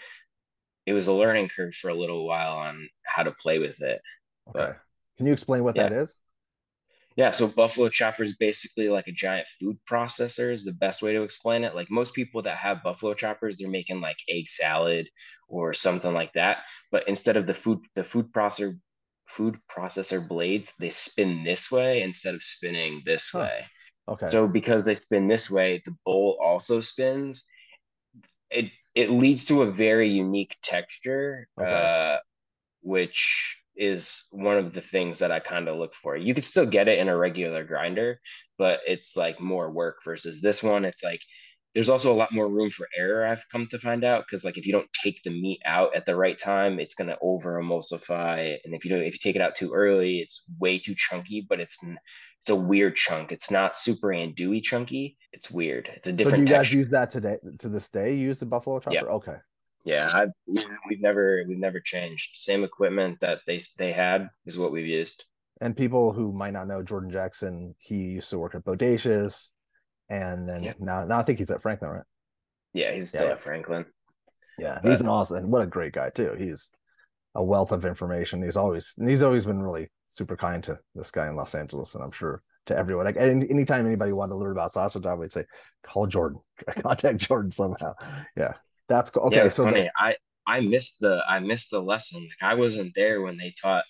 [0.86, 4.02] it was a learning curve for a little while on how to play with it.
[4.50, 4.60] Okay.
[4.60, 4.78] But,
[5.18, 5.90] Can you explain what yeah.
[5.90, 6.16] that is?
[7.18, 11.14] Yeah, so buffalo chopper is basically like a giant food processor is the best way
[11.14, 11.74] to explain it.
[11.74, 15.08] Like most people that have buffalo choppers, they're making like egg salad
[15.48, 16.60] or something like that.
[16.92, 18.78] But instead of the food the food processor
[19.28, 23.40] food processor blades, they spin this way instead of spinning this huh.
[23.40, 23.66] way.
[24.10, 24.26] Okay.
[24.28, 27.44] So because they spin this way, the bowl also spins.
[28.50, 31.72] It it leads to a very unique texture, okay.
[31.72, 32.18] uh,
[32.82, 36.18] which is one of the things that I kind of look for.
[36.18, 38.20] You could still get it in a regular grinder,
[38.58, 40.84] but it's like more work versus this one.
[40.84, 41.22] It's like
[41.78, 44.58] there's also a lot more room for error i've come to find out because like
[44.58, 47.62] if you don't take the meat out at the right time it's going to over
[47.62, 50.96] emulsify and if you don't if you take it out too early it's way too
[50.98, 53.32] chunky but it's it's a weird chunk.
[53.32, 55.88] It's not super andouille chunky it's weird.
[55.96, 58.40] It's a different so do you guys use that today to this day you use
[58.40, 58.96] the buffalo chopper?
[58.96, 59.02] Yeah.
[59.04, 59.36] okay.
[59.84, 62.32] Yeah I, we've never we've never changed.
[62.34, 65.26] Same equipment that they they had is what we've used.
[65.62, 69.52] And people who might not know jordan jackson he used to work at bodacious
[70.10, 70.74] and then yeah.
[70.80, 72.04] now now I think he's at Franklin, right?
[72.74, 73.34] Yeah, he's still yeah.
[73.34, 73.86] at Franklin.
[74.60, 76.36] Yeah, he's an awesome and what a great guy too.
[76.38, 76.70] He's
[77.36, 78.42] a wealth of information.
[78.42, 82.04] He's always he's always been really super kind to this guy in Los Angeles, and
[82.04, 83.06] I'm sure to everyone.
[83.06, 85.46] Like any, anytime anybody wanted to learn about sausage, I would say
[85.84, 86.40] call Jordan,
[86.80, 87.94] contact Jordan somehow.
[88.36, 88.54] Yeah,
[88.88, 89.24] that's cool.
[89.24, 89.84] Okay, yeah, so funny.
[89.84, 90.16] The, I
[90.46, 92.22] I missed the I missed the lesson.
[92.22, 93.84] Like I wasn't there when they taught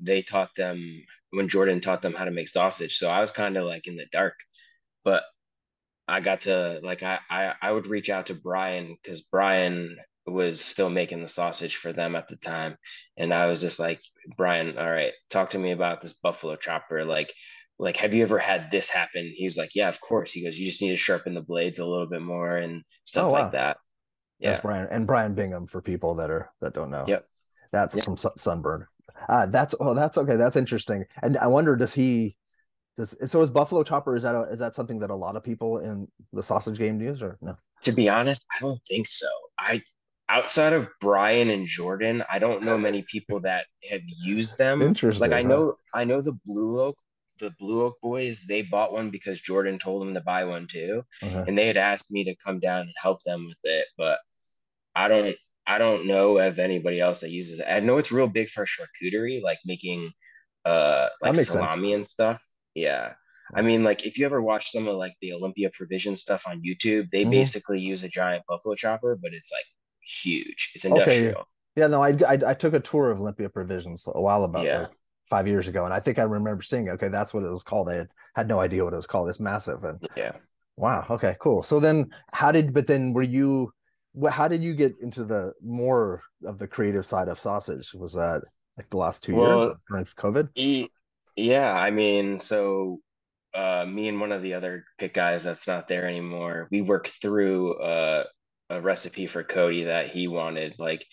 [0.00, 2.96] they taught them when Jordan taught them how to make sausage.
[2.96, 4.34] So I was kind of like in the dark.
[5.04, 5.22] But
[6.06, 10.60] I got to like I I, I would reach out to Brian because Brian was
[10.60, 12.76] still making the sausage for them at the time,
[13.16, 14.00] and I was just like,
[14.36, 17.04] Brian, all right, talk to me about this buffalo chopper.
[17.04, 17.32] Like,
[17.78, 19.32] like have you ever had this happen?
[19.34, 20.32] He's like, yeah, of course.
[20.32, 23.24] He goes, you just need to sharpen the blades a little bit more and stuff
[23.24, 23.42] oh, wow.
[23.42, 23.76] like that.
[24.38, 27.04] Yeah, that's Brian and Brian Bingham for people that are that don't know.
[27.06, 27.26] Yep,
[27.72, 28.04] that's yep.
[28.04, 28.86] from Sunburn.
[29.28, 30.36] Uh, that's oh, that's okay.
[30.36, 31.04] That's interesting.
[31.22, 32.36] And I wonder, does he
[32.96, 35.42] does so is buffalo chopper is that a, is that something that a lot of
[35.42, 37.56] people in the sausage game use or no?
[37.82, 39.28] To be honest, I don't think so.
[39.58, 39.82] I
[40.28, 44.80] outside of Brian and Jordan, I don't know many people that have used them.
[44.80, 45.20] Interesting.
[45.20, 46.96] Like I know I know the Blue Oak
[47.38, 51.02] the Blue Oak boys, they bought one because Jordan told them to buy one too.
[51.22, 51.44] Uh-huh.
[51.46, 54.18] And they had asked me to come down and help them with it, but
[54.94, 57.66] I don't I don't know of anybody else that uses it.
[57.68, 60.10] I know it's real big for charcuterie, like making
[60.64, 61.94] uh like salami sense.
[61.94, 62.46] and stuff.
[62.74, 63.14] Yeah.
[63.54, 66.62] I mean, like if you ever watch some of like the Olympia Provision stuff on
[66.62, 67.30] YouTube, they mm-hmm.
[67.30, 69.64] basically use a giant buffalo chopper, but it's like
[70.02, 70.72] huge.
[70.74, 71.32] It's industrial.
[71.32, 71.42] Okay.
[71.76, 74.80] Yeah, no, I, I, I took a tour of Olympia Provisions a while about yeah.
[74.82, 74.90] like
[75.28, 76.88] five years ago, and I think I remember seeing.
[76.88, 77.88] Okay, that's what it was called.
[77.88, 79.28] I had, had no idea what it was called.
[79.28, 80.32] It's massive, and yeah.
[80.76, 81.04] Wow.
[81.10, 81.36] Okay.
[81.40, 81.62] Cool.
[81.62, 82.72] So then, how did?
[82.72, 83.72] But then, were you?
[84.30, 87.92] How did you get into the more of the creative side of sausage?
[87.94, 88.42] Was that
[88.76, 90.48] like the last two well, years during COVID?
[91.36, 93.00] Yeah, I mean, so
[93.54, 97.20] uh, me and one of the other pit guys that's not there anymore, we worked
[97.20, 98.24] through uh,
[98.70, 100.74] a recipe for Cody that he wanted.
[100.78, 101.04] Like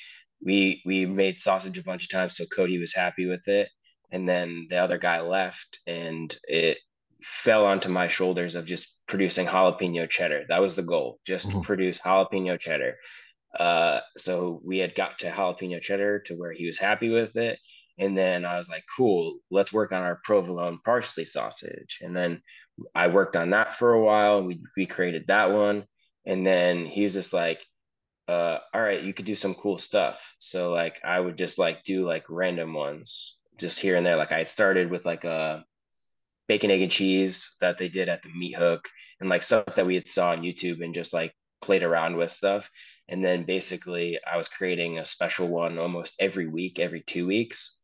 [0.43, 3.69] we we made sausage a bunch of times, so Cody was happy with it.
[4.12, 6.77] And then the other guy left, and it
[7.23, 10.45] fell onto my shoulders of just producing jalapeno cheddar.
[10.49, 11.62] That was the goal, just mm-hmm.
[11.62, 12.97] produce jalapeno cheddar.
[13.57, 17.60] Uh, so we had got to jalapeno cheddar to where he was happy with it
[18.02, 22.00] and then I was like, cool, let's work on our provolone parsley sausage.
[22.02, 22.42] And then
[22.96, 24.42] I worked on that for a while.
[24.42, 25.86] We, we created that one.
[26.26, 27.64] And then he's just like,
[28.28, 30.34] uh, all right, you could do some cool stuff.
[30.40, 34.18] So like I would just like do like random ones just here and there.
[34.18, 35.64] Like I started with like a
[36.48, 39.86] bacon, egg, and cheese that they did at the meat hook and like stuff that
[39.86, 42.68] we had saw on YouTube and just like played around with stuff.
[43.08, 47.78] And then basically I was creating a special one almost every week, every two weeks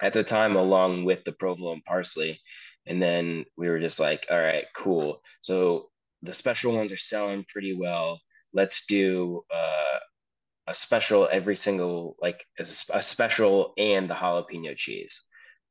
[0.00, 2.40] at the time along with the provolone parsley.
[2.86, 5.20] And then we were just like all right cool.
[5.40, 5.90] So
[6.22, 8.20] the special ones are selling pretty well.
[8.52, 9.98] Let's do uh,
[10.68, 15.20] a special every single like a special and the jalapeno cheese.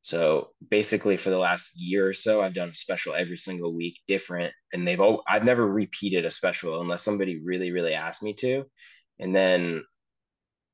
[0.02, 3.98] So basically for the last year or so i've done a special every single week
[4.08, 4.54] different.
[4.74, 8.66] And they've all i've never repeated a special unless somebody really really asked me to.
[9.20, 9.84] And then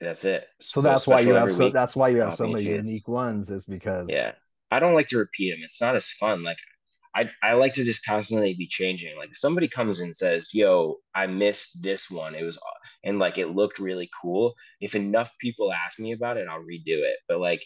[0.03, 0.45] that's it.
[0.59, 3.65] So that's why you have so that's why you have so many unique ones is
[3.65, 4.33] because yeah,
[4.71, 5.59] I don't like to repeat them.
[5.63, 6.43] It's not as fun.
[6.43, 6.57] Like
[7.15, 9.15] I I like to just constantly be changing.
[9.17, 12.35] Like somebody comes and says, "Yo, I missed this one.
[12.35, 12.57] It was
[13.03, 16.99] and like it looked really cool." If enough people ask me about it, I'll redo
[17.01, 17.17] it.
[17.27, 17.63] But like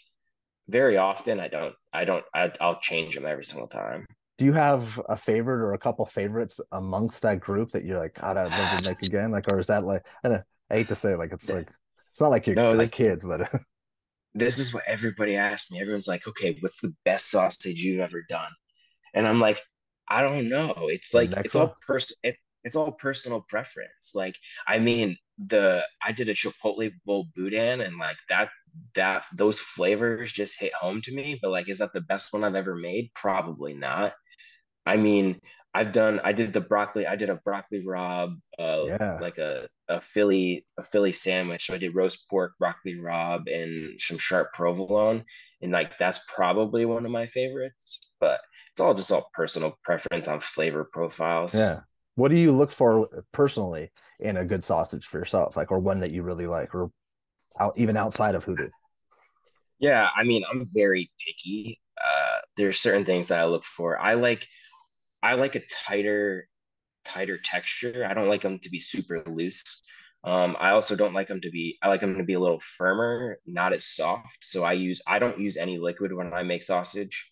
[0.67, 1.73] very often, I don't.
[1.93, 2.25] I don't.
[2.33, 4.05] I, I'll change them every single time.
[4.37, 8.19] Do you have a favorite or a couple favorites amongst that group that you're like,
[8.19, 9.31] God, I'd love to make again?
[9.31, 11.69] Like, or is that like I, don't, I hate to say, like it's like
[12.17, 13.47] it's not like you're no, like kids, but
[14.33, 15.79] this is what everybody asked me.
[15.79, 18.49] Everyone's like, okay, what's the best sausage you've ever done?
[19.13, 19.61] And I'm like,
[20.09, 20.73] I don't know.
[20.89, 24.13] It's like it's all person it's it's all personal preference.
[24.15, 24.35] Like,
[24.67, 28.49] I mean, the I did a Chipotle bowl boudin and like that
[28.95, 31.37] that those flavors just hit home to me.
[31.39, 33.11] But like, is that the best one I've ever made?
[33.13, 34.13] Probably not.
[34.87, 35.39] I mean,
[35.77, 39.19] I've done I did the broccoli I did a broccoli rabe uh yeah.
[39.21, 41.67] like a a Philly a Philly sandwich.
[41.67, 45.23] So I did roast pork broccoli rabe and some sharp provolone.
[45.61, 48.39] And like that's probably one of my favorites but
[48.71, 51.53] it's all just all personal preference on flavor profiles.
[51.53, 51.81] Yeah.
[52.15, 55.55] What do you look for personally in a good sausage for yourself?
[55.55, 56.89] Like or one that you really like or
[57.59, 58.69] out, even outside of hoodoo?
[59.77, 61.79] Yeah I mean I'm very picky.
[62.03, 63.99] Uh there's certain things that I look for.
[63.99, 64.47] I like
[65.23, 66.47] I like a tighter,
[67.05, 68.05] tighter texture.
[68.09, 69.81] I don't like them to be super loose.
[70.23, 71.77] Um, I also don't like them to be.
[71.81, 74.39] I like them to be a little firmer, not as soft.
[74.41, 75.01] So I use.
[75.07, 77.31] I don't use any liquid when I make sausage.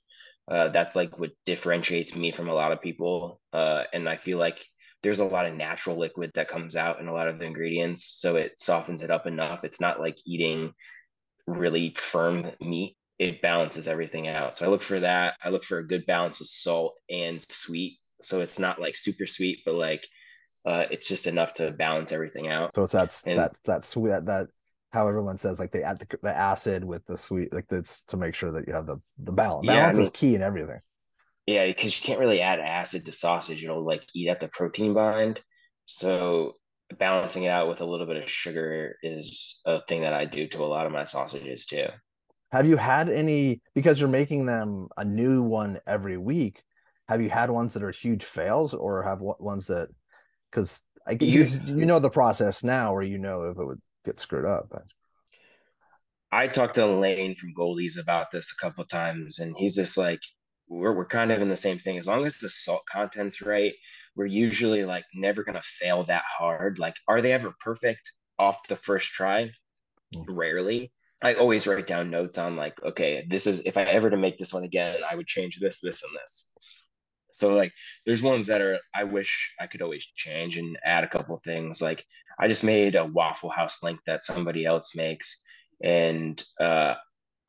[0.49, 3.41] Uh, that's like what differentiates me from a lot of people.
[3.51, 4.63] Uh, and I feel like
[5.01, 8.19] there's a lot of natural liquid that comes out in a lot of the ingredients,
[8.19, 9.63] so it softens it up enough.
[9.63, 10.73] It's not like eating
[11.47, 14.57] really firm meat it balances everything out.
[14.57, 15.35] So I look for that.
[15.43, 17.97] I look for a good balance of salt and sweet.
[18.21, 20.05] So it's not like super sweet, but like
[20.65, 22.71] uh, it's just enough to balance everything out.
[22.75, 24.47] So it's that and, that that sweet that, that
[24.91, 28.17] how everyone says like they add the, the acid with the sweet like that's to
[28.17, 29.65] make sure that you have the the balance.
[29.65, 30.79] Yeah, balance I mean, is key in everything.
[31.45, 34.93] Yeah, because you can't really add acid to sausage; it'll like eat at the protein
[34.93, 35.41] bind.
[35.85, 36.53] So
[36.97, 40.47] balancing it out with a little bit of sugar is a thing that I do
[40.47, 41.87] to a lot of my sausages too.
[42.55, 46.63] Have you had any because you're making them a new one every week?
[47.09, 49.89] Have you had ones that are huge fails, or have ones that
[50.49, 54.21] because I you, you know the process now, or you know if it would get
[54.21, 54.69] screwed up?
[56.31, 60.21] I talked to Lane from Goldee's about this a couple times, and he's just like,
[60.69, 61.97] we're we're kind of in the same thing.
[61.97, 63.73] As long as the salt content's right,
[64.15, 66.79] we're usually like never gonna fail that hard.
[66.79, 69.51] Like, are they ever perfect off the first try?
[70.15, 70.23] Mm.
[70.29, 70.93] Rarely.
[71.23, 74.37] I always write down notes on like, okay, this is if I ever to make
[74.37, 76.51] this one again, I would change this, this, and this.
[77.31, 77.73] So like,
[78.05, 81.81] there's ones that are I wish I could always change and add a couple things.
[81.81, 82.05] Like
[82.39, 85.41] I just made a Waffle House link that somebody else makes,
[85.83, 86.95] and uh,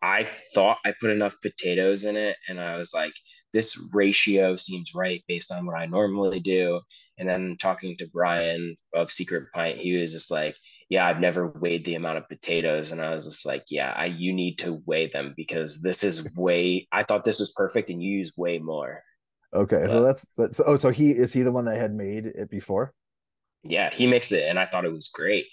[0.02, 0.24] I
[0.54, 3.12] thought I put enough potatoes in it, and I was like,
[3.52, 6.80] this ratio seems right based on what I normally do.
[7.18, 10.54] And then talking to Brian of Secret Pint, he was just like,
[10.88, 12.92] yeah, I've never weighed the amount of potatoes.
[12.92, 16.34] And I was just like, yeah, I, you need to weigh them because this is
[16.36, 19.02] way, I thought this was perfect and you use way more.
[19.52, 19.80] Okay.
[19.80, 22.50] But, so that's, that's, oh, so he, is he the one that had made it
[22.50, 22.92] before?
[23.64, 25.46] Yeah, he makes it and I thought it was great.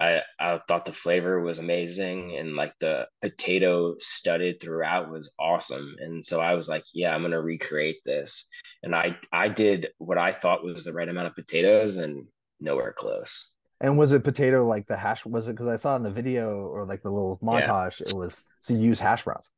[0.00, 5.94] I, I thought the flavor was amazing and like the potato studded throughout was awesome.
[6.00, 8.48] And so I was like, yeah, I'm going to recreate this.
[8.82, 12.26] And I, I did what I thought was the right amount of potatoes and
[12.60, 13.49] nowhere close.
[13.80, 15.24] And was it potato like the hash?
[15.24, 18.00] Was it because I saw in the video or like the little montage?
[18.00, 18.08] Yeah.
[18.08, 19.48] It was to use hash browns.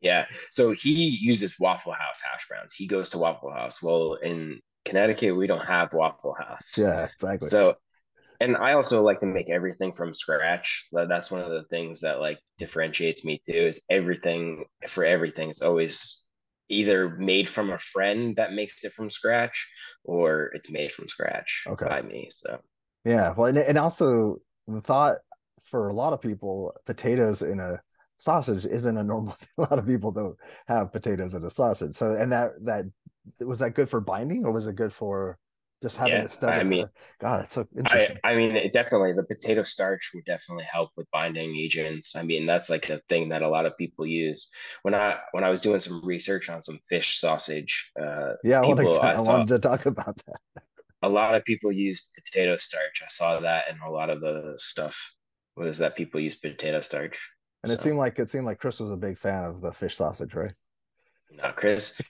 [0.00, 0.26] Yeah.
[0.50, 2.72] So he uses Waffle House hash browns.
[2.72, 3.82] He goes to Waffle House.
[3.82, 6.78] Well, in Connecticut, we don't have Waffle House.
[6.78, 7.48] Yeah, exactly.
[7.48, 7.74] So,
[8.38, 10.86] and I also like to make everything from scratch.
[10.92, 13.66] That's one of the things that like differentiates me too.
[13.66, 16.24] Is everything for everything is always
[16.68, 19.68] either made from a friend that makes it from scratch,
[20.04, 21.86] or it's made from scratch okay.
[21.86, 22.28] by me.
[22.30, 22.60] So
[23.04, 24.36] yeah, well, and, and also
[24.66, 25.18] the thought
[25.64, 27.80] for a lot of people, potatoes in a
[28.18, 29.48] sausage isn't a normal thing.
[29.58, 30.36] A lot of people don't
[30.68, 31.94] have potatoes in a sausage.
[31.94, 32.84] So, and that that
[33.40, 35.38] was that good for binding, or was it good for
[35.82, 36.52] just having yeah, it stuck?
[36.52, 36.86] I mean,
[37.20, 38.18] God, that's so interesting.
[38.22, 42.14] I, I mean, it definitely the potato starch would definitely help with binding agents.
[42.14, 44.48] I mean, that's like a thing that a lot of people use.
[44.82, 48.66] When I when I was doing some research on some fish sausage, uh, yeah, I,
[48.66, 50.62] people, wanted to, I, I wanted to talk about that
[51.02, 53.02] a lot of people used potato starch.
[53.02, 55.12] I saw that in a lot of the stuff
[55.56, 57.18] was that people use potato starch.
[57.62, 57.74] And so.
[57.74, 60.34] it seemed like it seemed like Chris was a big fan of the fish sausage,
[60.34, 60.52] right?
[61.30, 62.00] No, Chris.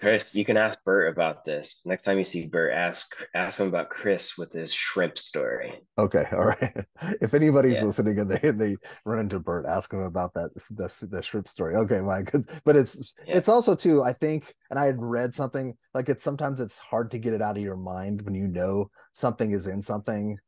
[0.00, 1.82] Chris, you can ask Bert about this.
[1.84, 5.82] Next time you see Bert, ask ask him about Chris with his shrimp story.
[5.98, 6.74] Okay, all right.
[7.20, 7.84] If anybody's yeah.
[7.84, 11.74] listening and they they run into Bert, ask him about that the the shrimp story.
[11.74, 12.32] Okay, Mike.
[12.64, 13.36] But it's yeah.
[13.36, 14.02] it's also too.
[14.02, 17.42] I think, and I had read something like it's sometimes it's hard to get it
[17.42, 20.38] out of your mind when you know something is in something.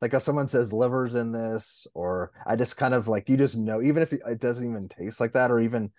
[0.00, 3.56] Like if someone says livers in this, or I just kind of like you just
[3.56, 5.90] know, even if it doesn't even taste like that, or even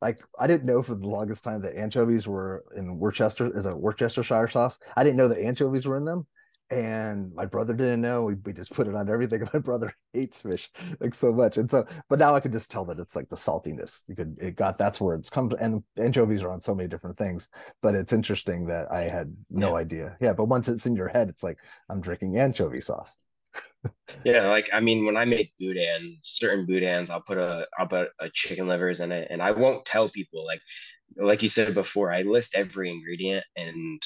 [0.00, 3.76] like I didn't know for the longest time that anchovies were in Worcester is a
[3.76, 4.78] Worcestershire sauce.
[4.96, 6.26] I didn't know that anchovies were in them.
[6.72, 8.26] And my brother didn't know.
[8.26, 9.42] We, we just put it on everything.
[9.52, 11.56] My brother hates fish like so much.
[11.56, 14.02] And so, but now I could just tell that it's like the saltiness.
[14.06, 17.18] You could, it got, that's where it's come and anchovies are on so many different
[17.18, 17.48] things.
[17.82, 19.80] But it's interesting that I had no yeah.
[19.80, 20.16] idea.
[20.20, 20.32] Yeah.
[20.32, 21.58] But once it's in your head, it's like,
[21.88, 23.16] I'm drinking anchovy sauce
[24.24, 28.08] yeah, like I mean, when I make boudin, certain boudins, I'll put a I'll put
[28.20, 30.60] a chicken livers in it, and I won't tell people like
[31.16, 32.12] like you said before.
[32.12, 34.02] I list every ingredient, and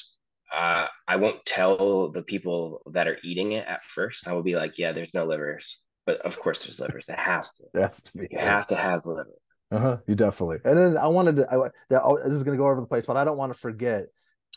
[0.54, 4.28] uh, I won't tell the people that are eating it at first.
[4.28, 7.06] I will be like, yeah, there's no livers, but of course there's livers.
[7.08, 7.64] It has to.
[7.74, 8.28] It has to be.
[8.30, 9.34] You have to have liver.
[9.70, 9.98] Uh huh.
[10.06, 10.58] You definitely.
[10.64, 11.50] And then I wanted to.
[11.50, 14.06] I, this is going to go over the place, but I don't want to forget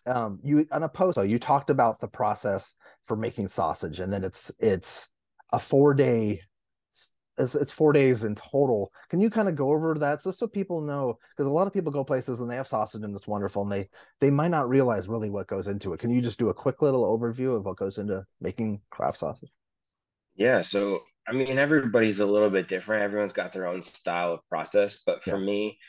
[0.06, 2.73] um, you on a post you talked about the process
[3.07, 5.09] for making sausage, and then it's it's
[5.53, 6.41] a four day
[7.37, 8.91] it's, it's four days in total.
[9.09, 11.17] Can you kind of go over that just so people know?
[11.31, 13.71] Because a lot of people go places and they have sausage and it's wonderful, and
[13.71, 13.89] they
[14.19, 15.99] they might not realize really what goes into it.
[15.99, 19.51] Can you just do a quick little overview of what goes into making craft sausage?
[20.35, 23.03] Yeah, so I mean, everybody's a little bit different.
[23.03, 25.45] Everyone's got their own style of process, but for yeah.
[25.45, 25.79] me,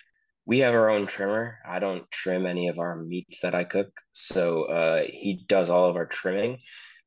[0.46, 1.58] we have our own trimmer.
[1.66, 3.88] I don't trim any of our meats that I cook.
[4.12, 6.58] So uh, he does all of our trimming,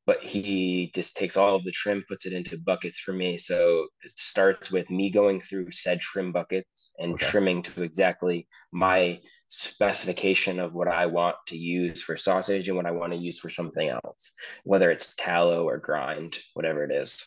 [0.06, 3.38] but he just takes all of the trim, puts it into buckets for me.
[3.38, 7.26] So it starts with me going through said trim buckets and okay.
[7.26, 12.86] trimming to exactly my specification of what I want to use for sausage and what
[12.86, 14.32] I want to use for something else,
[14.64, 17.24] whether it's tallow or grind, whatever it is.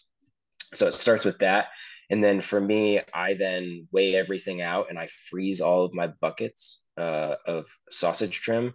[0.73, 1.67] So it starts with that.
[2.09, 6.07] And then for me, I then weigh everything out and I freeze all of my
[6.07, 8.73] buckets uh, of sausage trim.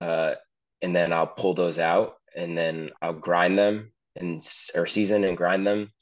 [0.00, 0.34] Uh,
[0.82, 4.42] and then I'll pull those out and then I'll grind them and
[4.74, 5.92] or season and grind them.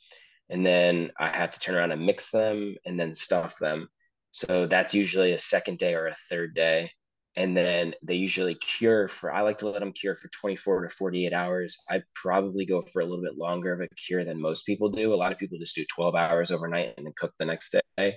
[0.50, 3.88] And then I have to turn around and mix them and then stuff them.
[4.30, 6.90] So that's usually a second day or a third day.
[7.36, 10.88] And then they usually cure for i like to let them cure for 24 to
[10.88, 11.76] 48 hours.
[11.88, 15.12] I probably go for a little bit longer of a cure than most people do.
[15.12, 18.16] A lot of people just do 12 hours overnight and then cook the next day.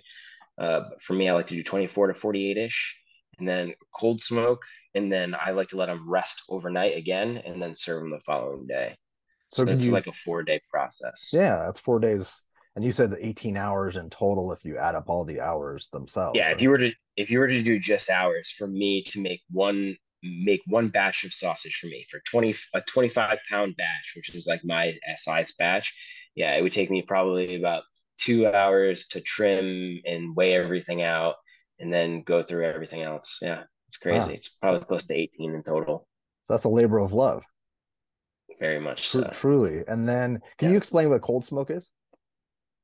[0.57, 2.95] Uh, for me i like to do 24 to 48 ish
[3.39, 4.63] and then cold smoke
[4.95, 8.19] and then i like to let them rest overnight again and then serve them the
[8.19, 8.95] following day.
[9.51, 9.91] So, so it's you...
[9.91, 11.29] like a four day process.
[11.33, 12.41] Yeah that's four days.
[12.75, 15.89] And you said the 18 hours in total if you add up all the hours
[15.91, 19.03] themselves yeah if you were to if you were to do just hours for me
[19.07, 23.75] to make one make one batch of sausage for me for 20 a 25 pound
[23.75, 25.93] batch which is like my size batch
[26.35, 27.83] yeah it would take me probably about
[28.17, 31.35] two hours to trim and weigh everything out
[31.79, 34.33] and then go through everything else yeah it's crazy wow.
[34.33, 36.07] it's probably close to 18 in total
[36.43, 37.43] so that's a labor of love
[38.57, 39.27] very much so.
[39.33, 40.71] truly and then can yeah.
[40.71, 41.91] you explain what cold smoke is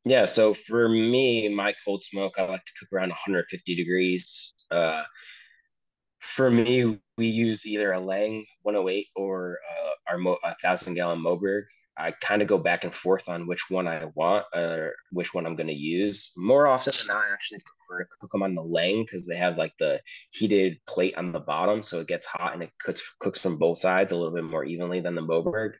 [0.07, 4.53] yeah, so for me, my cold smoke, I like to cook around 150 degrees.
[4.71, 5.03] Uh,
[6.19, 11.19] for me, we use either a Lang 108 or uh, our Mo- a thousand gallon
[11.19, 11.63] Moberg.
[11.99, 15.45] I kind of go back and forth on which one I want or which one
[15.45, 16.31] I'm going to use.
[16.37, 19.35] More often than not, I actually prefer to cook them on the Lang because they
[19.37, 19.99] have like the
[20.31, 23.77] heated plate on the bottom, so it gets hot and it cooks cooks from both
[23.77, 25.73] sides a little bit more evenly than the Moberg.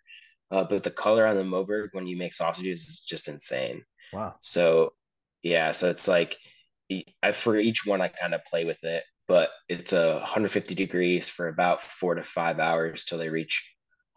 [0.50, 3.84] Uh, but the color on the Moberg when you make sausages is just insane.
[4.14, 4.36] Wow.
[4.40, 4.94] So
[5.44, 6.38] yeah, so it's like
[7.22, 11.30] I for each one I kind of play with it, but it's a 150 degrees
[11.30, 13.64] for about four to five hours till they reach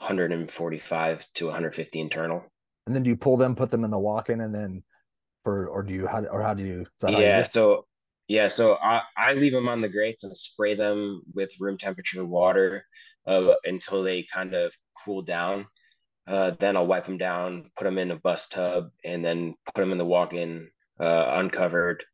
[0.01, 2.45] 145 to 150 internal.
[2.87, 4.83] And then do you pull them, put them in the walk-in, and then
[5.45, 6.87] for or do you how or how do you?
[7.09, 7.87] yeah, you so
[8.29, 12.25] yeah, so I I leave them on the grates and spray them with room temperature
[12.25, 12.85] water
[13.27, 15.67] uh, until they kind of cool down
[16.31, 19.81] uh, then I'll wipe them down, put them in a bus tub, and then put
[19.81, 20.69] them in the walk-in
[21.01, 22.05] uh, uncovered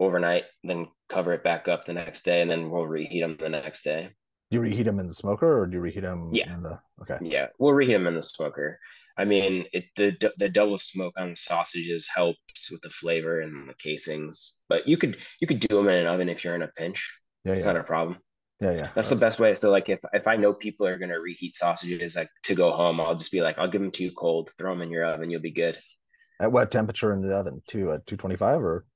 [0.00, 0.44] overnight.
[0.64, 3.84] Then cover it back up the next day, and then we'll reheat them the next
[3.84, 4.10] day.
[4.50, 6.30] Do you reheat them in the smoker, or do you reheat them?
[6.32, 6.54] Yeah.
[6.54, 7.18] In the okay.
[7.20, 8.78] Yeah, we'll reheat them in the smoker.
[9.18, 13.68] I mean, it the the double smoke on the sausages helps with the flavor and
[13.68, 14.60] the casings.
[14.68, 17.12] But you could you could do them in an oven if you're in a pinch.
[17.44, 17.72] Yeah, it's yeah.
[17.72, 18.18] not a problem.
[18.60, 18.88] Yeah, yeah.
[18.94, 19.54] That's the best way.
[19.54, 23.00] So like if if I know people are gonna reheat sausages like to go home,
[23.00, 25.30] I'll just be like, I'll give them to you cold, throw them in your oven,
[25.30, 25.76] you'll be good.
[26.40, 27.62] At what temperature in the oven?
[27.66, 28.86] Two at two twenty five or?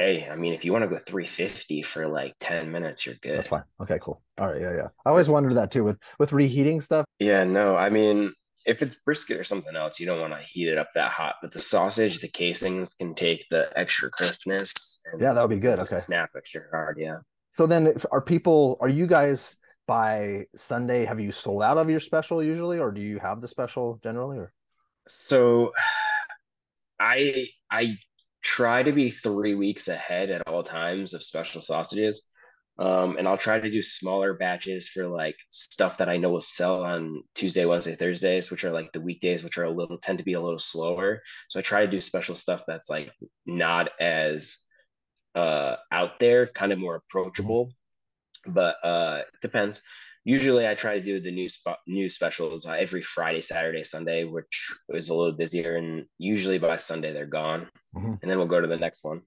[0.00, 3.36] Hey, I mean, if you want to go 350 for like 10 minutes, you're good.
[3.36, 3.64] That's fine.
[3.82, 4.22] Okay, cool.
[4.38, 4.88] All right, yeah, yeah.
[5.04, 7.04] I always wondered that too with with reheating stuff.
[7.18, 8.32] Yeah, no, I mean,
[8.64, 11.36] if it's brisket or something else, you don't want to heat it up that hot.
[11.42, 15.02] But the sausage, the casings can take the extra crispness.
[15.18, 15.78] yeah, that would be good.
[15.80, 16.00] Okay.
[16.00, 16.96] Snap extra hard.
[16.98, 17.18] Yeah.
[17.50, 18.78] So then, are people?
[18.80, 21.04] Are you guys by Sunday?
[21.04, 24.38] Have you sold out of your special usually, or do you have the special generally?
[24.38, 24.52] Or
[25.08, 25.72] so,
[27.00, 27.98] I I
[28.42, 32.30] try to be three weeks ahead at all times of special sausages.
[32.78, 36.40] Um, and I'll try to do smaller batches for like stuff that I know will
[36.40, 40.16] sell on Tuesday, Wednesday, Thursdays, which are like the weekdays, which are a little tend
[40.18, 41.20] to be a little slower.
[41.48, 43.10] So I try to do special stuff that's like
[43.44, 44.56] not as
[45.34, 47.70] uh out there, kind of more approachable.
[48.46, 49.82] But uh it depends.
[50.24, 54.24] Usually I try to do the new spot new specials uh, every Friday, Saturday, Sunday,
[54.24, 58.14] which is a little busier, and usually by Sunday they're gone, mm-hmm.
[58.20, 59.22] and then we'll go to the next one.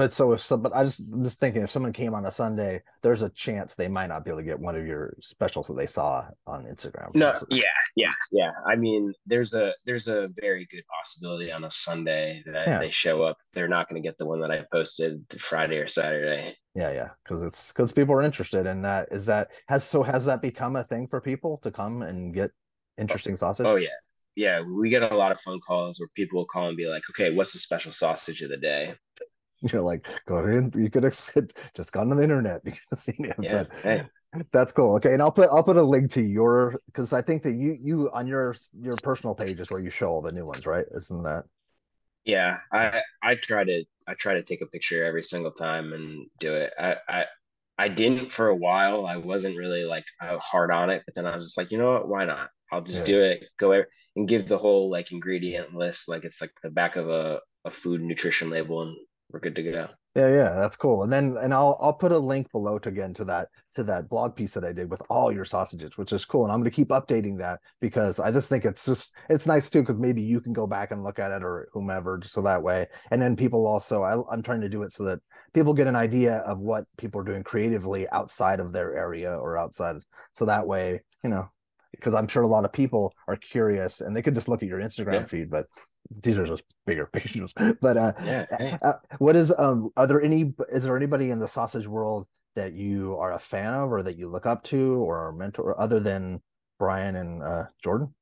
[0.00, 2.30] But so if some, but I just I'm just thinking if someone came on a
[2.30, 5.66] Sunday, there's a chance they might not be able to get one of your specials
[5.66, 7.14] that they saw on Instagram.
[7.14, 7.64] No, yeah,
[7.96, 8.50] yeah, yeah.
[8.66, 12.78] I mean, there's a there's a very good possibility on a Sunday that yeah.
[12.78, 13.36] they show up.
[13.52, 16.56] They're not going to get the one that I posted Friday or Saturday.
[16.74, 19.08] Yeah, yeah, because it's because people are interested in that.
[19.10, 22.52] Is that has so has that become a thing for people to come and get
[22.96, 23.66] interesting sausage?
[23.66, 23.88] Oh yeah,
[24.34, 24.62] yeah.
[24.62, 27.34] We get a lot of phone calls where people will call and be like, "Okay,
[27.34, 28.94] what's the special sausage of the day?"
[29.62, 30.72] You're like, go in.
[30.76, 32.62] You could have said, just gone on the internet.
[32.64, 33.36] You could have seen it.
[33.40, 34.44] Yeah, but hey.
[34.52, 34.94] that's cool.
[34.96, 37.76] Okay, and I'll put I'll put a link to your because I think that you
[37.80, 40.86] you on your your personal page is where you show all the new ones, right?
[40.94, 41.44] Isn't that?
[42.24, 46.26] Yeah, I I try to I try to take a picture every single time and
[46.38, 46.72] do it.
[46.78, 47.24] I I
[47.78, 49.06] I didn't for a while.
[49.06, 51.92] I wasn't really like hard on it, but then I was just like, you know
[51.92, 52.08] what?
[52.08, 52.50] Why not?
[52.72, 53.04] I'll just yeah.
[53.06, 53.44] do it.
[53.58, 53.84] Go
[54.16, 57.70] and give the whole like ingredient list, like it's like the back of a a
[57.70, 58.96] food nutrition label, and
[59.32, 59.88] we're good to go.
[60.16, 61.04] Yeah, yeah, that's cool.
[61.04, 64.08] And then and I'll I'll put a link below to again to that to that
[64.08, 66.44] blog piece that I did with all your sausages, which is cool.
[66.44, 69.80] And I'm gonna keep updating that because I just think it's just it's nice too
[69.80, 72.62] because maybe you can go back and look at it or whomever, just so that
[72.62, 72.86] way.
[73.12, 75.20] And then people also I, I'm trying to do it so that
[75.54, 79.56] people get an idea of what people are doing creatively outside of their area or
[79.56, 79.96] outside,
[80.32, 81.48] so that way you know
[81.92, 84.68] because I'm sure a lot of people are curious and they could just look at
[84.68, 85.24] your Instagram yeah.
[85.24, 85.66] feed, but
[86.22, 87.52] these are just bigger pictures.
[87.80, 88.78] But uh, yeah, hey.
[88.82, 89.90] uh, what is um?
[89.96, 90.52] Are there any?
[90.70, 92.26] Is there anybody in the sausage world
[92.56, 96.00] that you are a fan of, or that you look up to, or mentor, other
[96.00, 96.40] than
[96.78, 98.14] Brian and uh, Jordan?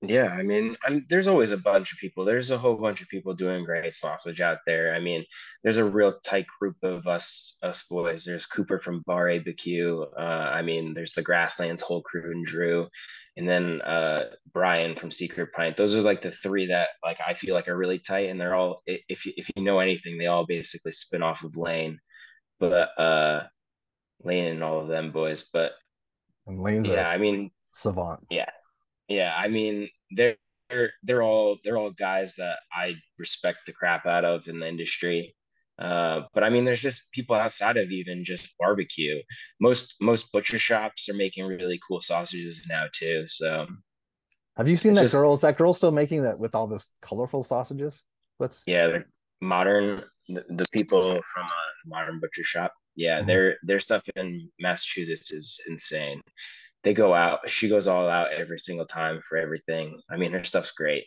[0.00, 2.24] Yeah, I mean, I'm, there's always a bunch of people.
[2.24, 4.94] There's a whole bunch of people doing great sausage out there.
[4.94, 5.24] I mean,
[5.64, 8.24] there's a real tight group of us, us boys.
[8.24, 10.06] There's Cooper from Bar ABQ.
[10.16, 12.86] Uh, I mean, there's the Grasslands whole crew and Drew,
[13.38, 15.76] and then uh, Brian from Secret Pint.
[15.76, 18.56] Those are like the three that like I feel like are really tight, and they're
[18.56, 22.00] all if you, if you know anything, they all basically spin off of Lane,
[22.58, 23.44] but uh,
[24.24, 25.44] Lane and all of them boys.
[25.52, 25.70] But
[26.48, 28.26] and Lane's yeah, I mean savant.
[28.28, 28.50] Yeah,
[29.06, 30.36] yeah, I mean they're
[31.04, 35.36] they're all they're all guys that I respect the crap out of in the industry.
[35.78, 39.20] Uh, but I mean, there's just people outside of even just barbecue.
[39.60, 43.26] Most most butcher shops are making really cool sausages now too.
[43.26, 43.66] So,
[44.56, 45.34] have you seen that just, girl?
[45.34, 48.02] Is that girl still making that with all those colorful sausages?
[48.38, 49.04] What's yeah, the
[49.40, 52.72] modern the, the people from a modern butcher shop.
[52.96, 53.26] Yeah, mm-hmm.
[53.28, 56.22] their their stuff in Massachusetts is insane
[56.84, 57.48] they go out.
[57.48, 60.00] She goes all out every single time for everything.
[60.10, 61.04] I mean, her stuff's great.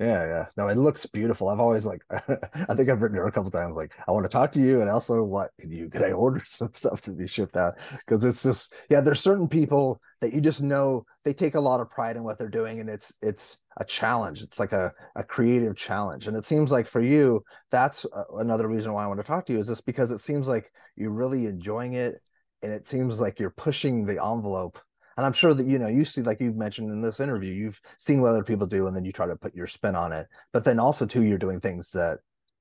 [0.00, 0.46] Yeah, yeah.
[0.56, 1.48] No, it looks beautiful.
[1.48, 3.74] I've always like, I think I've written her a couple times.
[3.74, 5.88] Like, I want to talk to you, and also, what can you?
[5.90, 7.74] Can I order some stuff to be shipped out?
[8.06, 9.00] Because it's just, yeah.
[9.00, 12.38] There's certain people that you just know they take a lot of pride in what
[12.38, 14.40] they're doing, and it's it's a challenge.
[14.42, 17.42] It's like a a creative challenge, and it seems like for you,
[17.72, 19.58] that's uh, another reason why I want to talk to you.
[19.58, 22.22] Is just because it seems like you're really enjoying it,
[22.62, 24.78] and it seems like you're pushing the envelope
[25.18, 27.80] and i'm sure that you know you see like you've mentioned in this interview you've
[27.98, 30.26] seen what other people do and then you try to put your spin on it
[30.52, 32.18] but then also too you're doing things that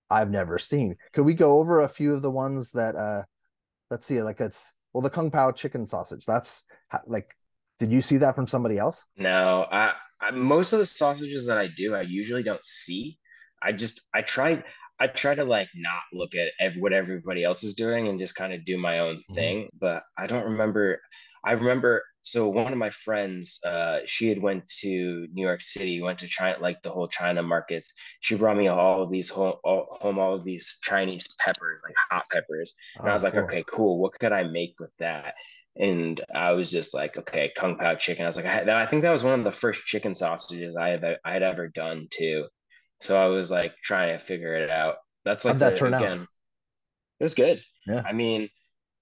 [0.10, 3.22] i've never seen could we go over a few of the ones that uh
[3.90, 6.64] let's see like it's well the kung pao chicken sausage that's
[7.06, 7.36] like
[7.80, 11.58] did you see that from somebody else no I, I most of the sausages that
[11.58, 13.20] i do i usually don't see
[13.62, 14.64] i just i try
[15.00, 18.54] I try to like not look at what everybody else is doing and just kind
[18.54, 19.34] of do my own mm-hmm.
[19.34, 19.70] thing.
[19.80, 21.00] But I don't remember.
[21.44, 26.02] I remember so one of my friends uh, she had went to new york city
[26.02, 27.94] went to china like the whole china markets.
[28.20, 31.96] She brought me all of these home all, home all of these chinese peppers like
[32.12, 32.74] hot peppers.
[32.98, 33.44] And oh, i was like cool.
[33.44, 34.00] okay cool.
[34.00, 35.36] What could i make with that?
[35.78, 38.26] And i was just like okay kung pao chicken.
[38.26, 40.90] I was like I, I think that was one of the first chicken sausages i
[40.90, 42.48] have i had ever done too.
[43.02, 44.96] So i was like trying to figure it out.
[45.24, 46.28] That's like How'd that the, turn again, out
[47.20, 47.62] It was good.
[47.86, 48.02] Yeah.
[48.06, 48.50] I mean,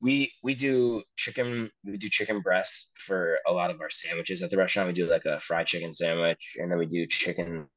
[0.06, 4.52] we we do chicken we do chicken breasts for a lot of our sandwiches at
[4.52, 4.88] the restaurant.
[4.88, 7.68] We do like a fried chicken sandwich, and then we do chicken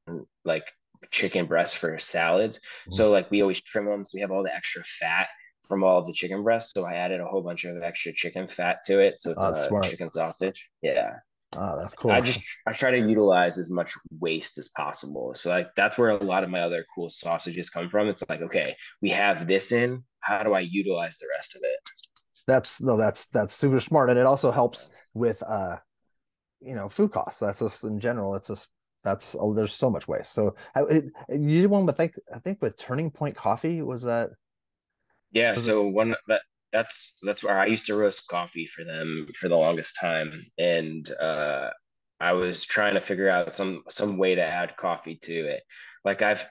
[0.44, 0.64] like
[1.10, 2.58] chicken breasts for salads.
[2.58, 2.92] Mm-hmm.
[2.92, 5.28] So like we always trim them, so we have all the extra fat
[5.66, 6.72] from all of the chicken breasts.
[6.76, 9.22] So I added a whole bunch of extra chicken fat to it.
[9.22, 9.84] So it's oh, a smart.
[9.84, 10.68] chicken sausage.
[10.82, 11.14] Yeah.
[11.54, 12.10] Oh, that's cool.
[12.10, 15.32] I just I try to utilize as much waste as possible.
[15.32, 18.08] So like that's where a lot of my other cool sausages come from.
[18.08, 20.04] It's like, okay, we have this in.
[20.20, 21.78] How do I utilize the rest of it?
[22.49, 25.76] That's no, that's that's super smart, and it also helps with uh,
[26.61, 27.40] you know, food costs.
[27.40, 28.34] That's just in general.
[28.34, 28.68] It's just
[29.05, 30.32] that's oh, there's so much waste.
[30.32, 34.30] So it, you did one, but think I think with Turning Point Coffee was that.
[35.30, 35.53] Yeah.
[35.53, 35.92] Was so it?
[35.92, 36.42] one that
[36.72, 41.09] that's that's where I used to roast coffee for them for the longest time, and
[41.20, 41.70] uh,
[42.20, 45.62] I was trying to figure out some some way to add coffee to it.
[46.05, 46.46] Like I've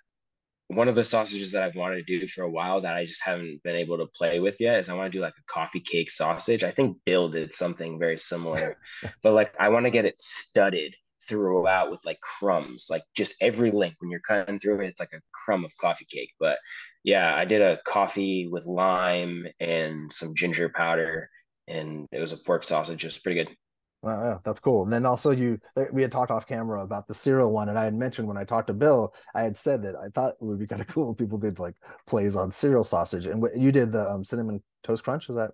[0.67, 3.23] one of the sausages that I've wanted to do for a while that I just
[3.23, 5.79] haven't been able to play with yet is I want to do like a coffee
[5.79, 6.63] cake sausage.
[6.63, 8.77] I think Bill did something very similar,
[9.23, 10.93] but like I want to get it studded
[11.27, 15.13] throughout with like crumbs, like just every link when you're cutting through it, it's like
[15.13, 16.31] a crumb of coffee cake.
[16.39, 16.57] But
[17.03, 21.29] yeah, I did a coffee with lime and some ginger powder,
[21.67, 23.03] and it was a pork sausage.
[23.03, 23.55] It was pretty good.
[24.03, 24.83] Wow, that's cool.
[24.83, 25.59] And then also you
[25.91, 28.43] we had talked off camera about the cereal one, and I had mentioned when I
[28.43, 31.11] talked to Bill, I had said that I thought it would be kind of cool
[31.11, 31.75] if people did like
[32.05, 33.25] plays on cereal sausage.
[33.25, 35.51] And what you did the um, cinnamon toast crunch, is that?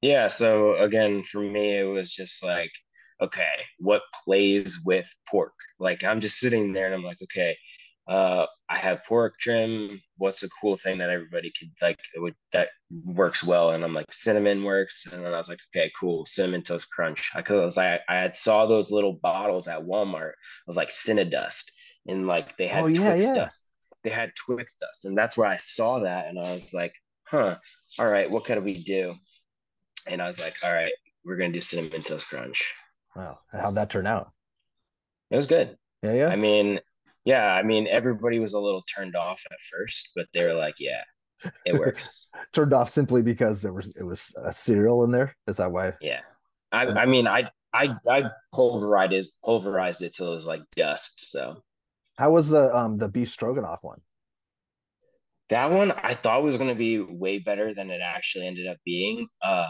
[0.00, 0.26] Yeah.
[0.26, 2.72] So again, for me, it was just like
[3.22, 5.52] okay, what plays with pork?
[5.78, 7.56] Like I'm just sitting there and I'm like, okay,
[8.08, 10.00] uh, I have pork trim.
[10.16, 12.68] What's a cool thing that everybody could like would that
[13.04, 13.70] works well?
[13.70, 15.06] And I'm like, cinnamon works.
[15.10, 17.30] And then I was like, okay, cool, cinnamon toast crunch.
[17.34, 20.32] Because I was like, I had saw those little bottles at Walmart
[20.68, 21.64] of like Cinnadust,
[22.06, 23.34] and like they had oh, yeah, Twix yeah.
[23.34, 23.64] dust.
[24.02, 26.94] They had Twix dust, and that's where I saw that, and I was like,
[27.24, 27.56] huh,
[27.98, 29.14] all right, what could we do?
[30.08, 30.92] And I was like, all right,
[31.24, 32.74] we're gonna do cinnamon toast crunch.
[33.14, 33.38] Wow.
[33.52, 34.30] How'd that turn out?
[35.30, 35.76] It was good.
[36.02, 36.28] Yeah, yeah.
[36.28, 36.80] I mean,
[37.24, 40.74] yeah, I mean, everybody was a little turned off at first, but they were like,
[40.78, 41.02] yeah,
[41.64, 42.26] it works.
[42.52, 45.36] turned off simply because there was it was a cereal in there.
[45.46, 45.94] Is that why?
[46.00, 46.20] Yeah.
[46.72, 51.30] I I mean, I I I pulverized it pulverized it till it was like dust.
[51.30, 51.62] So
[52.16, 54.00] how was the um the beef stroganoff one?
[55.48, 59.26] That one I thought was gonna be way better than it actually ended up being.
[59.44, 59.66] Uh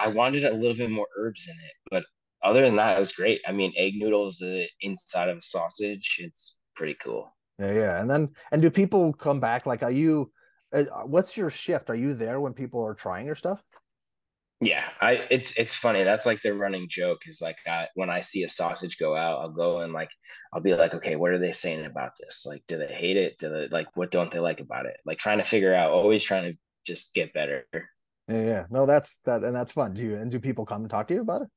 [0.00, 2.04] I wanted a little bit more herbs in it, but
[2.42, 3.40] other than that, it was great.
[3.46, 6.16] I mean, egg noodles uh, inside of a sausage.
[6.18, 7.34] It's pretty cool.
[7.58, 8.00] Yeah, yeah.
[8.00, 9.66] And then, and do people come back?
[9.66, 10.30] Like, are you?
[10.72, 11.90] Uh, what's your shift?
[11.90, 13.62] Are you there when people are trying your stuff?
[14.60, 15.26] Yeah, I.
[15.30, 16.04] It's it's funny.
[16.04, 17.22] That's like the running joke.
[17.26, 20.10] Is like I, when I see a sausage go out, I'll go and like
[20.52, 22.44] I'll be like, okay, what are they saying about this?
[22.46, 23.38] Like, do they hate it?
[23.38, 24.96] Do they like what don't they like about it?
[25.04, 25.90] Like trying to figure out.
[25.90, 27.64] Always trying to just get better.
[28.28, 28.64] Yeah, yeah.
[28.70, 29.94] No, that's that, and that's fun.
[29.94, 31.48] Do you and do people come and talk to you about it?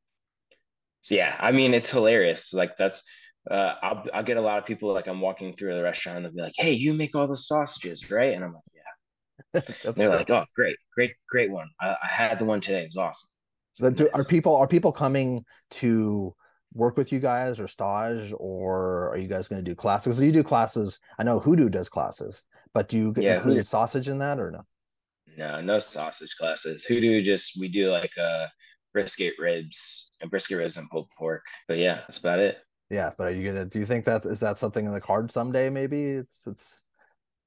[1.05, 2.51] so yeah, I mean, it's hilarious.
[2.51, 3.03] Like that's,
[3.49, 6.25] uh, I'll, I'll get a lot of people like I'm walking through the restaurant and
[6.25, 8.33] they'll be like, Hey, you make all the sausages, right?
[8.33, 9.91] And I'm like, yeah.
[9.95, 11.67] they're like, Oh, great, great, great one.
[11.79, 12.81] I, I had the one today.
[12.81, 13.29] It was awesome.
[13.73, 16.33] So do, are people, are people coming to
[16.73, 20.17] work with you guys or stage or are you guys going to do classes?
[20.17, 20.99] So you do classes.
[21.19, 22.43] I know Hoodoo does classes,
[22.73, 23.63] but do you yeah, include Hoodoo.
[23.63, 24.61] sausage in that or no?
[25.37, 26.85] No, no sausage classes.
[26.85, 28.47] Hoodoo just, we do like, uh,
[28.95, 31.43] brisket ribs and brisket ribs and pulled pork.
[31.67, 32.57] But yeah, that's about it.
[32.89, 33.65] Yeah, but are you gonna?
[33.65, 35.69] Do you think that is that something in the card someday?
[35.69, 36.81] Maybe it's it's.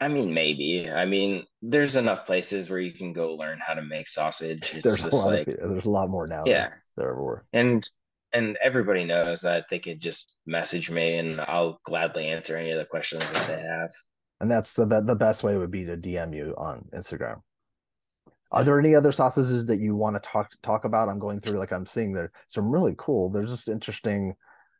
[0.00, 0.88] I mean, maybe.
[0.88, 4.72] I mean, there's enough places where you can go learn how to make sausage.
[4.74, 6.44] It's there's a lot like, of, there's a lot more now.
[6.46, 7.44] Yeah, there ever were.
[7.52, 7.88] And
[8.32, 12.78] and everybody knows that they could just message me and I'll gladly answer any of
[12.78, 13.90] the questions that they have.
[14.40, 17.42] And that's the the best way would be to DM you on Instagram.
[18.50, 21.08] Are there any other sausages that you want to talk talk about?
[21.08, 23.30] I'm going through like I'm seeing there some really cool.
[23.30, 24.34] They're just interesting.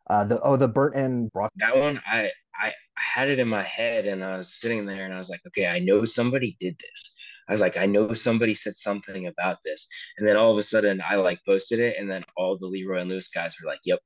[0.08, 1.56] Uh, the oh the burnt end broccoli.
[1.56, 5.14] That one I I had it in my head and I was sitting there and
[5.14, 7.14] I was like, okay, I know somebody did this.
[7.48, 9.86] I was like, I know somebody said something about this,
[10.18, 13.00] and then all of a sudden I like posted it, and then all the Leroy
[13.00, 14.00] and Lewis guys were like, "Yep,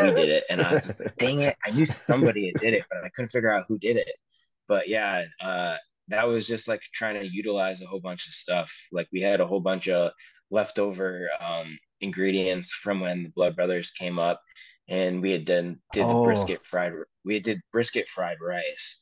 [0.00, 3.04] we did it," and I was like, "Dang it, I knew somebody did it, but
[3.04, 4.14] I couldn't figure out who did it."
[4.66, 5.76] But yeah, uh,
[6.08, 8.72] that was just like trying to utilize a whole bunch of stuff.
[8.92, 10.12] Like we had a whole bunch of
[10.50, 14.40] leftover um, ingredients from when the Blood Brothers came up,
[14.88, 16.20] and we had done did oh.
[16.20, 16.92] the brisket fried.
[17.24, 19.00] We did brisket fried rice,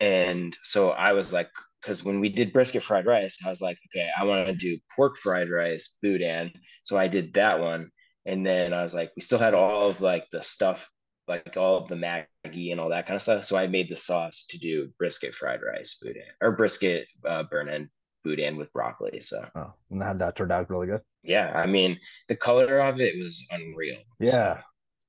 [0.00, 3.78] and so I was like, because when we did brisket fried rice, I was like,
[3.88, 6.52] okay, I want to do pork fried rice, boudin.
[6.82, 7.90] So I did that one,
[8.26, 10.88] and then I was like, we still had all of like the stuff
[11.28, 13.44] like all of the Maggi and all that kind of stuff.
[13.44, 17.68] So I made the sauce to do brisket fried rice boudin or brisket uh, burn
[17.68, 17.88] in.
[18.24, 19.20] boudin with broccoli.
[19.20, 21.00] So oh, and that turned out really good.
[21.22, 23.98] Yeah, I mean the color of it was unreal.
[24.20, 24.60] Yeah, so.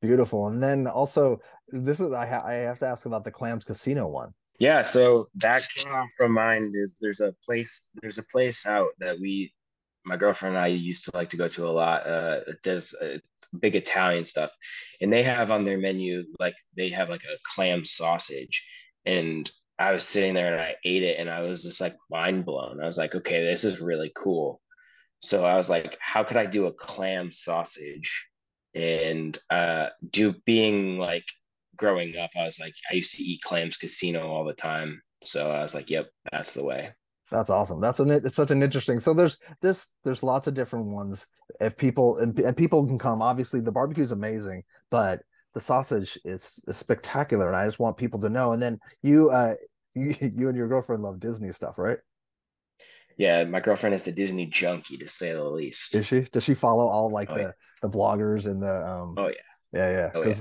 [0.04, 0.48] Beautiful.
[0.48, 1.40] And then also
[1.70, 4.34] this is I, ha- I have to ask about the Clams Casino one.
[4.60, 8.90] Yeah, so that came off from mind is there's a place there's a place out
[9.00, 9.52] that we
[10.06, 12.06] my girlfriend and I used to like to go to a lot.
[12.06, 13.20] Uh, there's a
[13.60, 14.52] big Italian stuff,
[15.02, 18.64] and they have on their menu like they have like a clam sausage,
[19.06, 19.50] and
[19.80, 22.82] I was sitting there and I ate it, and I was just like mind blown.
[22.82, 24.62] I was like, okay, this is really cool.
[25.20, 28.28] So I was like, how could I do a clam sausage?
[28.76, 31.26] And uh, do being like
[31.76, 35.02] growing up, I was like, I used to eat clams casino all the time.
[35.22, 36.92] So I was like, yep, that's the way.
[37.32, 37.82] That's awesome.
[37.82, 39.00] That's an it's such an interesting.
[39.00, 41.26] So there's this there's lots of different ones.
[41.60, 45.22] If people and, and people can come, obviously the barbecue is amazing, but
[45.54, 48.52] the sausage is, is spectacular, and I just want people to know.
[48.52, 49.56] And then you uh
[49.96, 51.98] you, you and your girlfriend love Disney stuff, right?
[53.18, 55.94] Yeah, my girlfriend is a Disney junkie to say the least.
[55.96, 56.22] Is she?
[56.22, 57.52] Does she follow all like oh, the yeah.
[57.84, 59.14] The bloggers and the um?
[59.18, 59.36] Oh yeah.
[59.74, 60.12] Yeah, yeah.
[60.16, 60.36] Oh, yeah.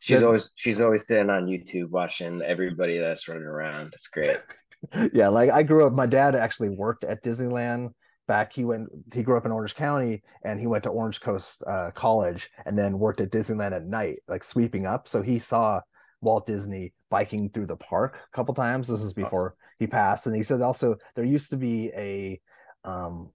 [0.00, 3.92] She's always she's always sitting on YouTube watching everybody that's running around.
[3.92, 4.36] That's great.
[5.12, 5.92] yeah, like I grew up.
[5.92, 7.92] My dad actually worked at Disneyland.
[8.26, 8.88] Back he went.
[9.14, 12.76] He grew up in Orange County, and he went to Orange Coast uh, College, and
[12.76, 15.06] then worked at Disneyland at night, like sweeping up.
[15.06, 15.80] So he saw
[16.20, 18.88] Walt Disney biking through the park a couple times.
[18.88, 19.58] This is before awesome.
[19.78, 22.40] he passed, and he said also there used to be a
[22.84, 23.30] um,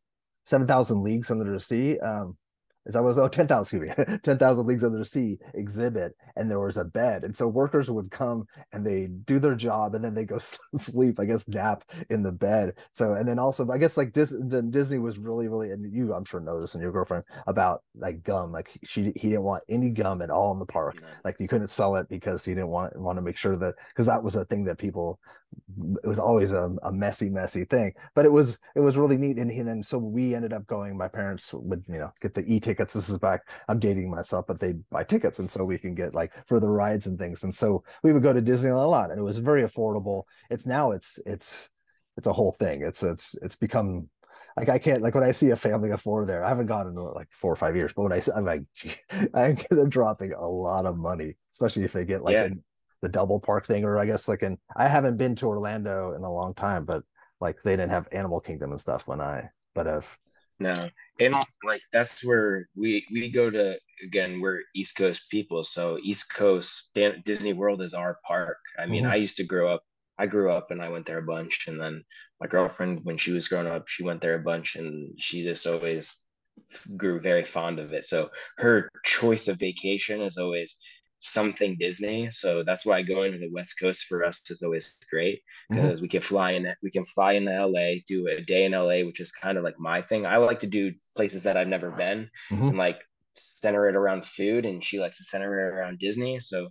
[0.45, 1.97] Seven Thousand Leagues Under the Sea.
[1.99, 2.37] Um,
[2.87, 6.59] is that was oh 10,000 excuse me 10,000 leagues under the sea exhibit and there
[6.59, 7.23] was a bed.
[7.23, 10.37] And so workers would come and they do their job and then they go
[10.77, 12.73] sleep I guess nap in the bed.
[12.93, 14.35] So and then also I guess like Dis-
[14.69, 18.23] Disney was really really and you I'm sure know this and your girlfriend about like
[18.23, 18.51] gum.
[18.51, 20.97] Like she he didn't want any gum at all in the park.
[21.23, 24.07] Like you couldn't sell it because he didn't want want to make sure that because
[24.07, 25.19] that was a thing that people
[26.03, 29.37] it was always a, a messy messy thing but it was it was really neat.
[29.37, 32.43] And, and then so we ended up going my parents would you know get the
[32.51, 32.93] e-tickets.
[32.93, 35.39] This is back i'm dating myself but they buy tickets.
[35.39, 37.43] And so we can get like for the rides and things.
[37.43, 40.23] And so we would go to disneyland a lot and it was very affordable.
[40.49, 41.69] It's now it's it's
[42.17, 42.81] it's a whole thing.
[42.81, 44.09] It's it's it's become
[44.57, 46.43] like I can't like when I see a family of four there.
[46.43, 48.63] I haven't gone in like four or five years, but when I I'm like,
[49.33, 52.49] I they're dropping a lot of money, especially if they get like yeah
[53.01, 56.21] the double park thing, or I guess like in I haven't been to Orlando in
[56.21, 57.03] a long time, but
[57.39, 60.17] like they didn't have Animal Kingdom and stuff when I but have
[60.59, 60.73] no.
[61.19, 66.33] And like that's where we we go to again we're east coast people so east
[66.33, 68.57] coast disney world is our park.
[68.77, 69.11] I mean mm-hmm.
[69.11, 69.81] i used to grow up
[70.19, 72.03] i grew up and i went there a bunch and then
[72.39, 75.65] my girlfriend when she was growing up she went there a bunch and she just
[75.65, 76.15] always
[76.95, 78.07] grew very fond of it.
[78.07, 80.75] So her choice of vacation is always
[81.19, 82.29] something Disney.
[82.31, 86.01] So that's why going to the West Coast for us is always great because mm-hmm.
[86.01, 89.19] we can fly in we can fly into LA, do a day in LA, which
[89.19, 90.25] is kind of like my thing.
[90.25, 92.69] I like to do places that I've never been mm-hmm.
[92.69, 92.99] and like
[93.35, 96.39] center it around food and she likes to center it around Disney.
[96.39, 96.69] So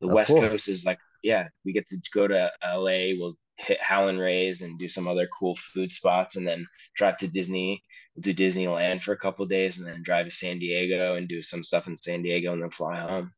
[0.00, 0.40] the that's West cool.
[0.40, 4.78] Coast is like, yeah, we get to go to LA, we'll hit Howlin' Ray's and
[4.78, 7.82] do some other cool food spots and then drive to Disney.
[8.18, 11.62] Do Disneyland for a couple days and then drive to San Diego and do some
[11.62, 13.32] stuff in San Diego and then fly home.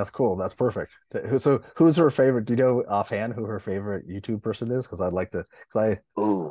[0.00, 0.34] That's cool.
[0.34, 0.92] That's perfect.
[1.36, 2.46] So, who's her favorite?
[2.46, 4.86] Do you know offhand who her favorite YouTube person is?
[4.86, 5.44] Because I'd like to.
[5.68, 6.20] Because I.
[6.20, 6.50] Ooh,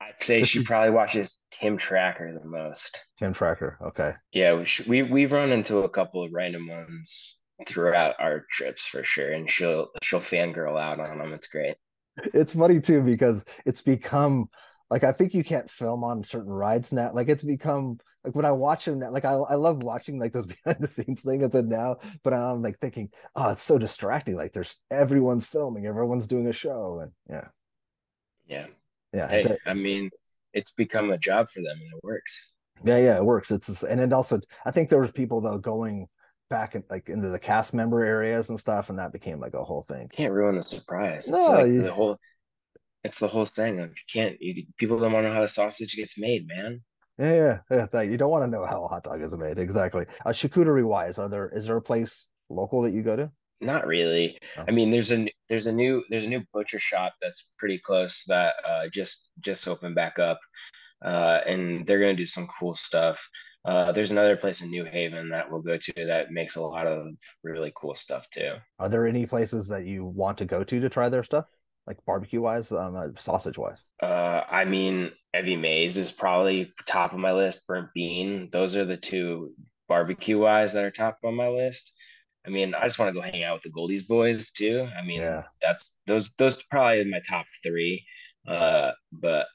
[0.00, 2.98] I'd say she, probably watches Tim Tracker the most.
[3.18, 3.76] Tim Tracker.
[3.88, 4.14] Okay.
[4.32, 8.86] Yeah, we should, we we've run into a couple of random ones throughout our trips
[8.86, 11.34] for sure, and she'll she'll fangirl out on them.
[11.34, 11.76] It's great.
[12.32, 14.48] It's funny too because it's become
[14.88, 17.12] like I think you can't film on certain rides now.
[17.12, 20.32] Like it's become like when I watch them, now, like I, I love watching like
[20.32, 24.36] those behind the scenes things now, but I'm like thinking, oh, it's so distracting.
[24.36, 27.48] Like there's everyone's filming, everyone's doing a show, and yeah,
[28.46, 28.66] yeah,
[29.12, 29.28] yeah.
[29.28, 30.10] Hey, I mean,
[30.52, 32.52] it's become a job for them, and it works.
[32.84, 33.50] Yeah, yeah, it works.
[33.50, 36.08] It's and it also, I think there was people though going
[36.50, 39.64] back in, like into the cast member areas and stuff, and that became like a
[39.64, 40.08] whole thing.
[40.12, 41.28] Can't ruin the surprise.
[41.28, 42.18] It's no, like you, the whole.
[43.04, 43.80] It's the whole thing.
[43.80, 44.36] Like you can't.
[44.40, 46.82] You, people don't want to know how the sausage gets made, man.
[47.18, 48.00] Yeah, yeah, yeah.
[48.02, 50.06] You don't want to know how a hot dog is made exactly.
[50.24, 53.30] Uh, charcuterie wise, are there is there a place local that you go to?
[53.60, 54.38] Not really.
[54.56, 54.64] Oh.
[54.66, 58.24] I mean, there's a there's a new there's a new butcher shop that's pretty close
[58.26, 60.40] that uh, just just opened back up,
[61.04, 63.24] uh, and they're gonna do some cool stuff.
[63.64, 66.88] Uh, there's another place in New Haven that we'll go to that makes a lot
[66.88, 67.06] of
[67.44, 68.54] really cool stuff too.
[68.80, 71.44] Are there any places that you want to go to to try their stuff?
[71.86, 73.78] Like barbecue wise, um, uh, sausage wise?
[74.00, 77.66] Uh, I mean, Evie Mae's is probably top of my list.
[77.66, 79.52] Burnt Bean, those are the two
[79.88, 81.92] barbecue wise that are top on my list.
[82.46, 84.88] I mean, I just want to go hang out with the Goldee's boys too.
[84.98, 85.44] I mean, yeah.
[85.60, 88.04] that's those those probably my top three.
[88.46, 89.46] Uh, but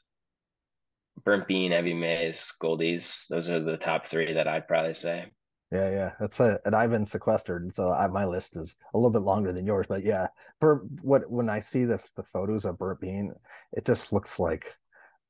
[1.23, 3.25] Burnt Bean, Evie Mae's, Goldee's.
[3.29, 5.25] Those are the top three that I'd probably say.
[5.71, 8.97] Yeah, yeah, that's a, and I've been sequestered, and so I, my list is a
[8.97, 9.85] little bit longer than yours.
[9.89, 10.27] But yeah,
[10.61, 13.33] for what when I see the the photos of Burnt Bean,
[13.73, 14.77] it just looks like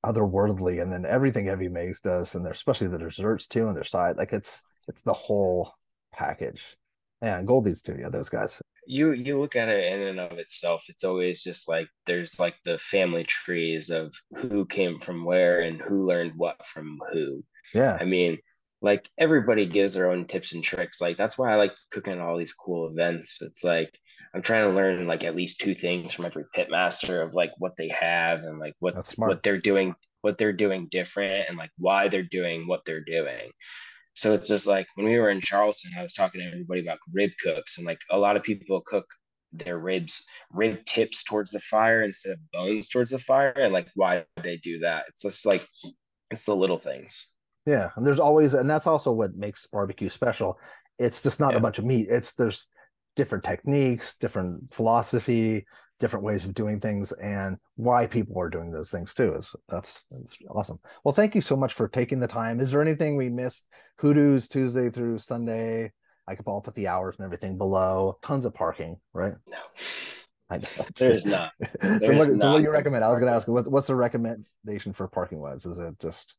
[0.06, 4.18] otherworldly, and then everything Evie Mae's does, and especially the desserts too, on their side,
[4.18, 5.74] like it's it's the whole
[6.14, 6.78] package.
[7.24, 7.98] Yeah, Goldee's too.
[8.00, 8.62] Yeah, those guys.
[8.86, 12.56] You you look at it in and of itself, it's always just like there's like
[12.64, 17.44] the family trees of who came from where and who learned what from who.
[17.74, 18.38] Yeah, I mean
[18.82, 21.02] like everybody gives their own tips and tricks.
[21.02, 23.40] Like that's why I like cooking all these cool events.
[23.42, 23.92] It's like
[24.34, 27.52] I'm trying to learn like at least two things from every pit master of like
[27.58, 31.72] what they have and like what what they're doing, what they're doing different and like
[31.78, 33.52] why they're doing what they're doing.
[34.14, 37.00] So it's just like when we were in Charleston, I was talking to everybody about
[37.14, 39.06] rib cooks and like a lot of people cook
[39.54, 43.88] their ribs rib tips towards the fire instead of bones towards the fire and like
[43.96, 45.06] why they do that.
[45.08, 45.66] It's just like
[46.32, 47.28] it's the little things.
[47.68, 50.58] Yeah, and there's always, and that's also what makes barbecue special.
[50.98, 51.58] It's just not yeah.
[51.58, 52.08] a bunch of meat.
[52.10, 52.70] It's there's
[53.18, 55.66] different techniques, different philosophy,
[56.00, 59.36] different ways of doing things, and why people are doing those things too.
[59.36, 60.80] Is that's that's awesome.
[61.04, 62.62] Well, thank you so much for taking the time.
[62.62, 63.68] Is there anything we missed?
[63.98, 65.92] Hoodoo's Tuesday through Sunday.
[66.26, 68.18] I could all put the hours and everything below.
[68.22, 69.34] Tons of parking, right?
[69.46, 69.58] No.
[70.50, 70.86] I know.
[70.96, 71.52] There's not.
[71.82, 73.04] There's so, what, not so what do you recommend?
[73.04, 75.66] I was going to ask, what's, what's the recommendation for parking wise?
[75.66, 76.36] Is it just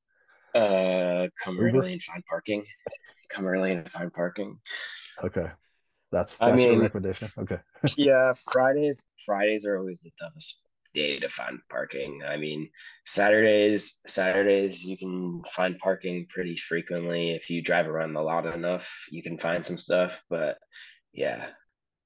[0.54, 2.64] uh, come early and find parking.
[3.30, 4.58] Come early and find parking.
[5.22, 5.50] Okay,
[6.10, 7.28] that's, that's I mean, your recommendation.
[7.38, 7.58] Okay.
[7.96, 9.04] yeah, Fridays.
[9.26, 12.22] Fridays are always the toughest day to find parking.
[12.26, 12.68] I mean,
[13.04, 14.00] Saturdays.
[14.06, 18.90] Saturdays you can find parking pretty frequently if you drive around the lot enough.
[19.10, 20.58] You can find some stuff, but
[21.12, 21.48] yeah,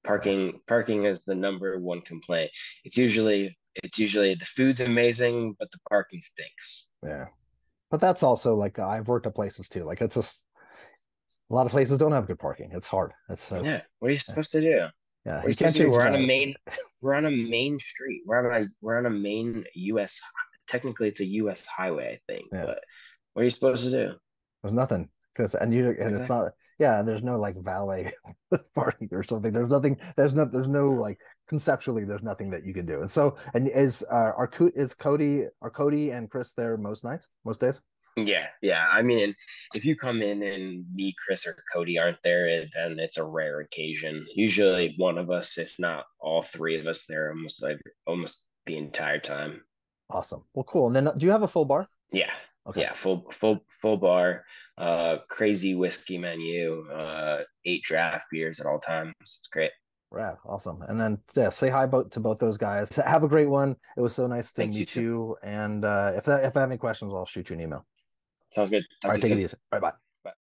[0.03, 2.51] parking parking is the number one complaint.
[2.83, 6.91] It's usually it's usually the food's amazing, but the parking stinks.
[7.03, 7.27] Yeah,
[7.93, 9.83] but that's also like I've worked at places too.
[9.83, 10.47] Like it's just
[11.51, 12.71] a lot of places don't have good parking.
[12.73, 13.11] It's hard.
[13.29, 13.81] It's uh, yeah.
[13.99, 14.87] What are you supposed to do?
[15.27, 16.55] Yeah, you can't do, We're on a main.
[17.01, 18.23] We're on a main street.
[18.25, 20.19] We're on a we're on a main U.S.
[20.67, 21.67] Technically, it's a U.S.
[21.67, 22.47] highway, I think.
[22.51, 22.65] Yeah.
[22.65, 22.79] But
[23.33, 24.13] what are you supposed to do?
[24.63, 26.19] There's nothing because and you and exactly.
[26.19, 26.53] it's not.
[26.79, 28.11] Yeah, there's no like valet
[28.73, 29.53] parking or something.
[29.53, 29.99] There's nothing.
[30.17, 30.45] There's no.
[30.45, 32.05] There's no like conceptually.
[32.05, 33.01] There's nothing that you can do.
[33.01, 37.27] And so, and is uh, are is Cody are Cody and Chris there most nights,
[37.45, 37.81] most days?
[38.15, 38.87] Yeah, yeah.
[38.91, 39.33] I mean,
[39.73, 43.61] if you come in and me, Chris, or Cody aren't there, then it's a rare
[43.61, 44.25] occasion.
[44.35, 48.77] Usually, one of us, if not all three of us, there almost like almost the
[48.77, 49.61] entire time.
[50.09, 50.43] Awesome.
[50.53, 50.87] Well, cool.
[50.87, 51.87] And then, do you have a full bar?
[52.11, 52.31] Yeah.
[52.67, 52.81] Okay.
[52.81, 54.45] Yeah, full full full bar,
[54.77, 59.13] uh, crazy whiskey menu, uh, eight draft beers at all times.
[59.21, 59.71] It's great.
[60.13, 60.83] Rad, awesome.
[60.83, 62.95] And then yeah, say hi both to both those guys.
[62.97, 63.75] Have a great one.
[63.97, 65.37] It was so nice to Thank meet you, you.
[65.41, 67.85] And uh, if that, if I have any questions, I'll shoot you an email.
[68.49, 68.83] Sounds good.
[69.01, 69.39] Talk all right, take soon.
[69.39, 69.55] it easy.
[69.71, 70.12] All right, bye.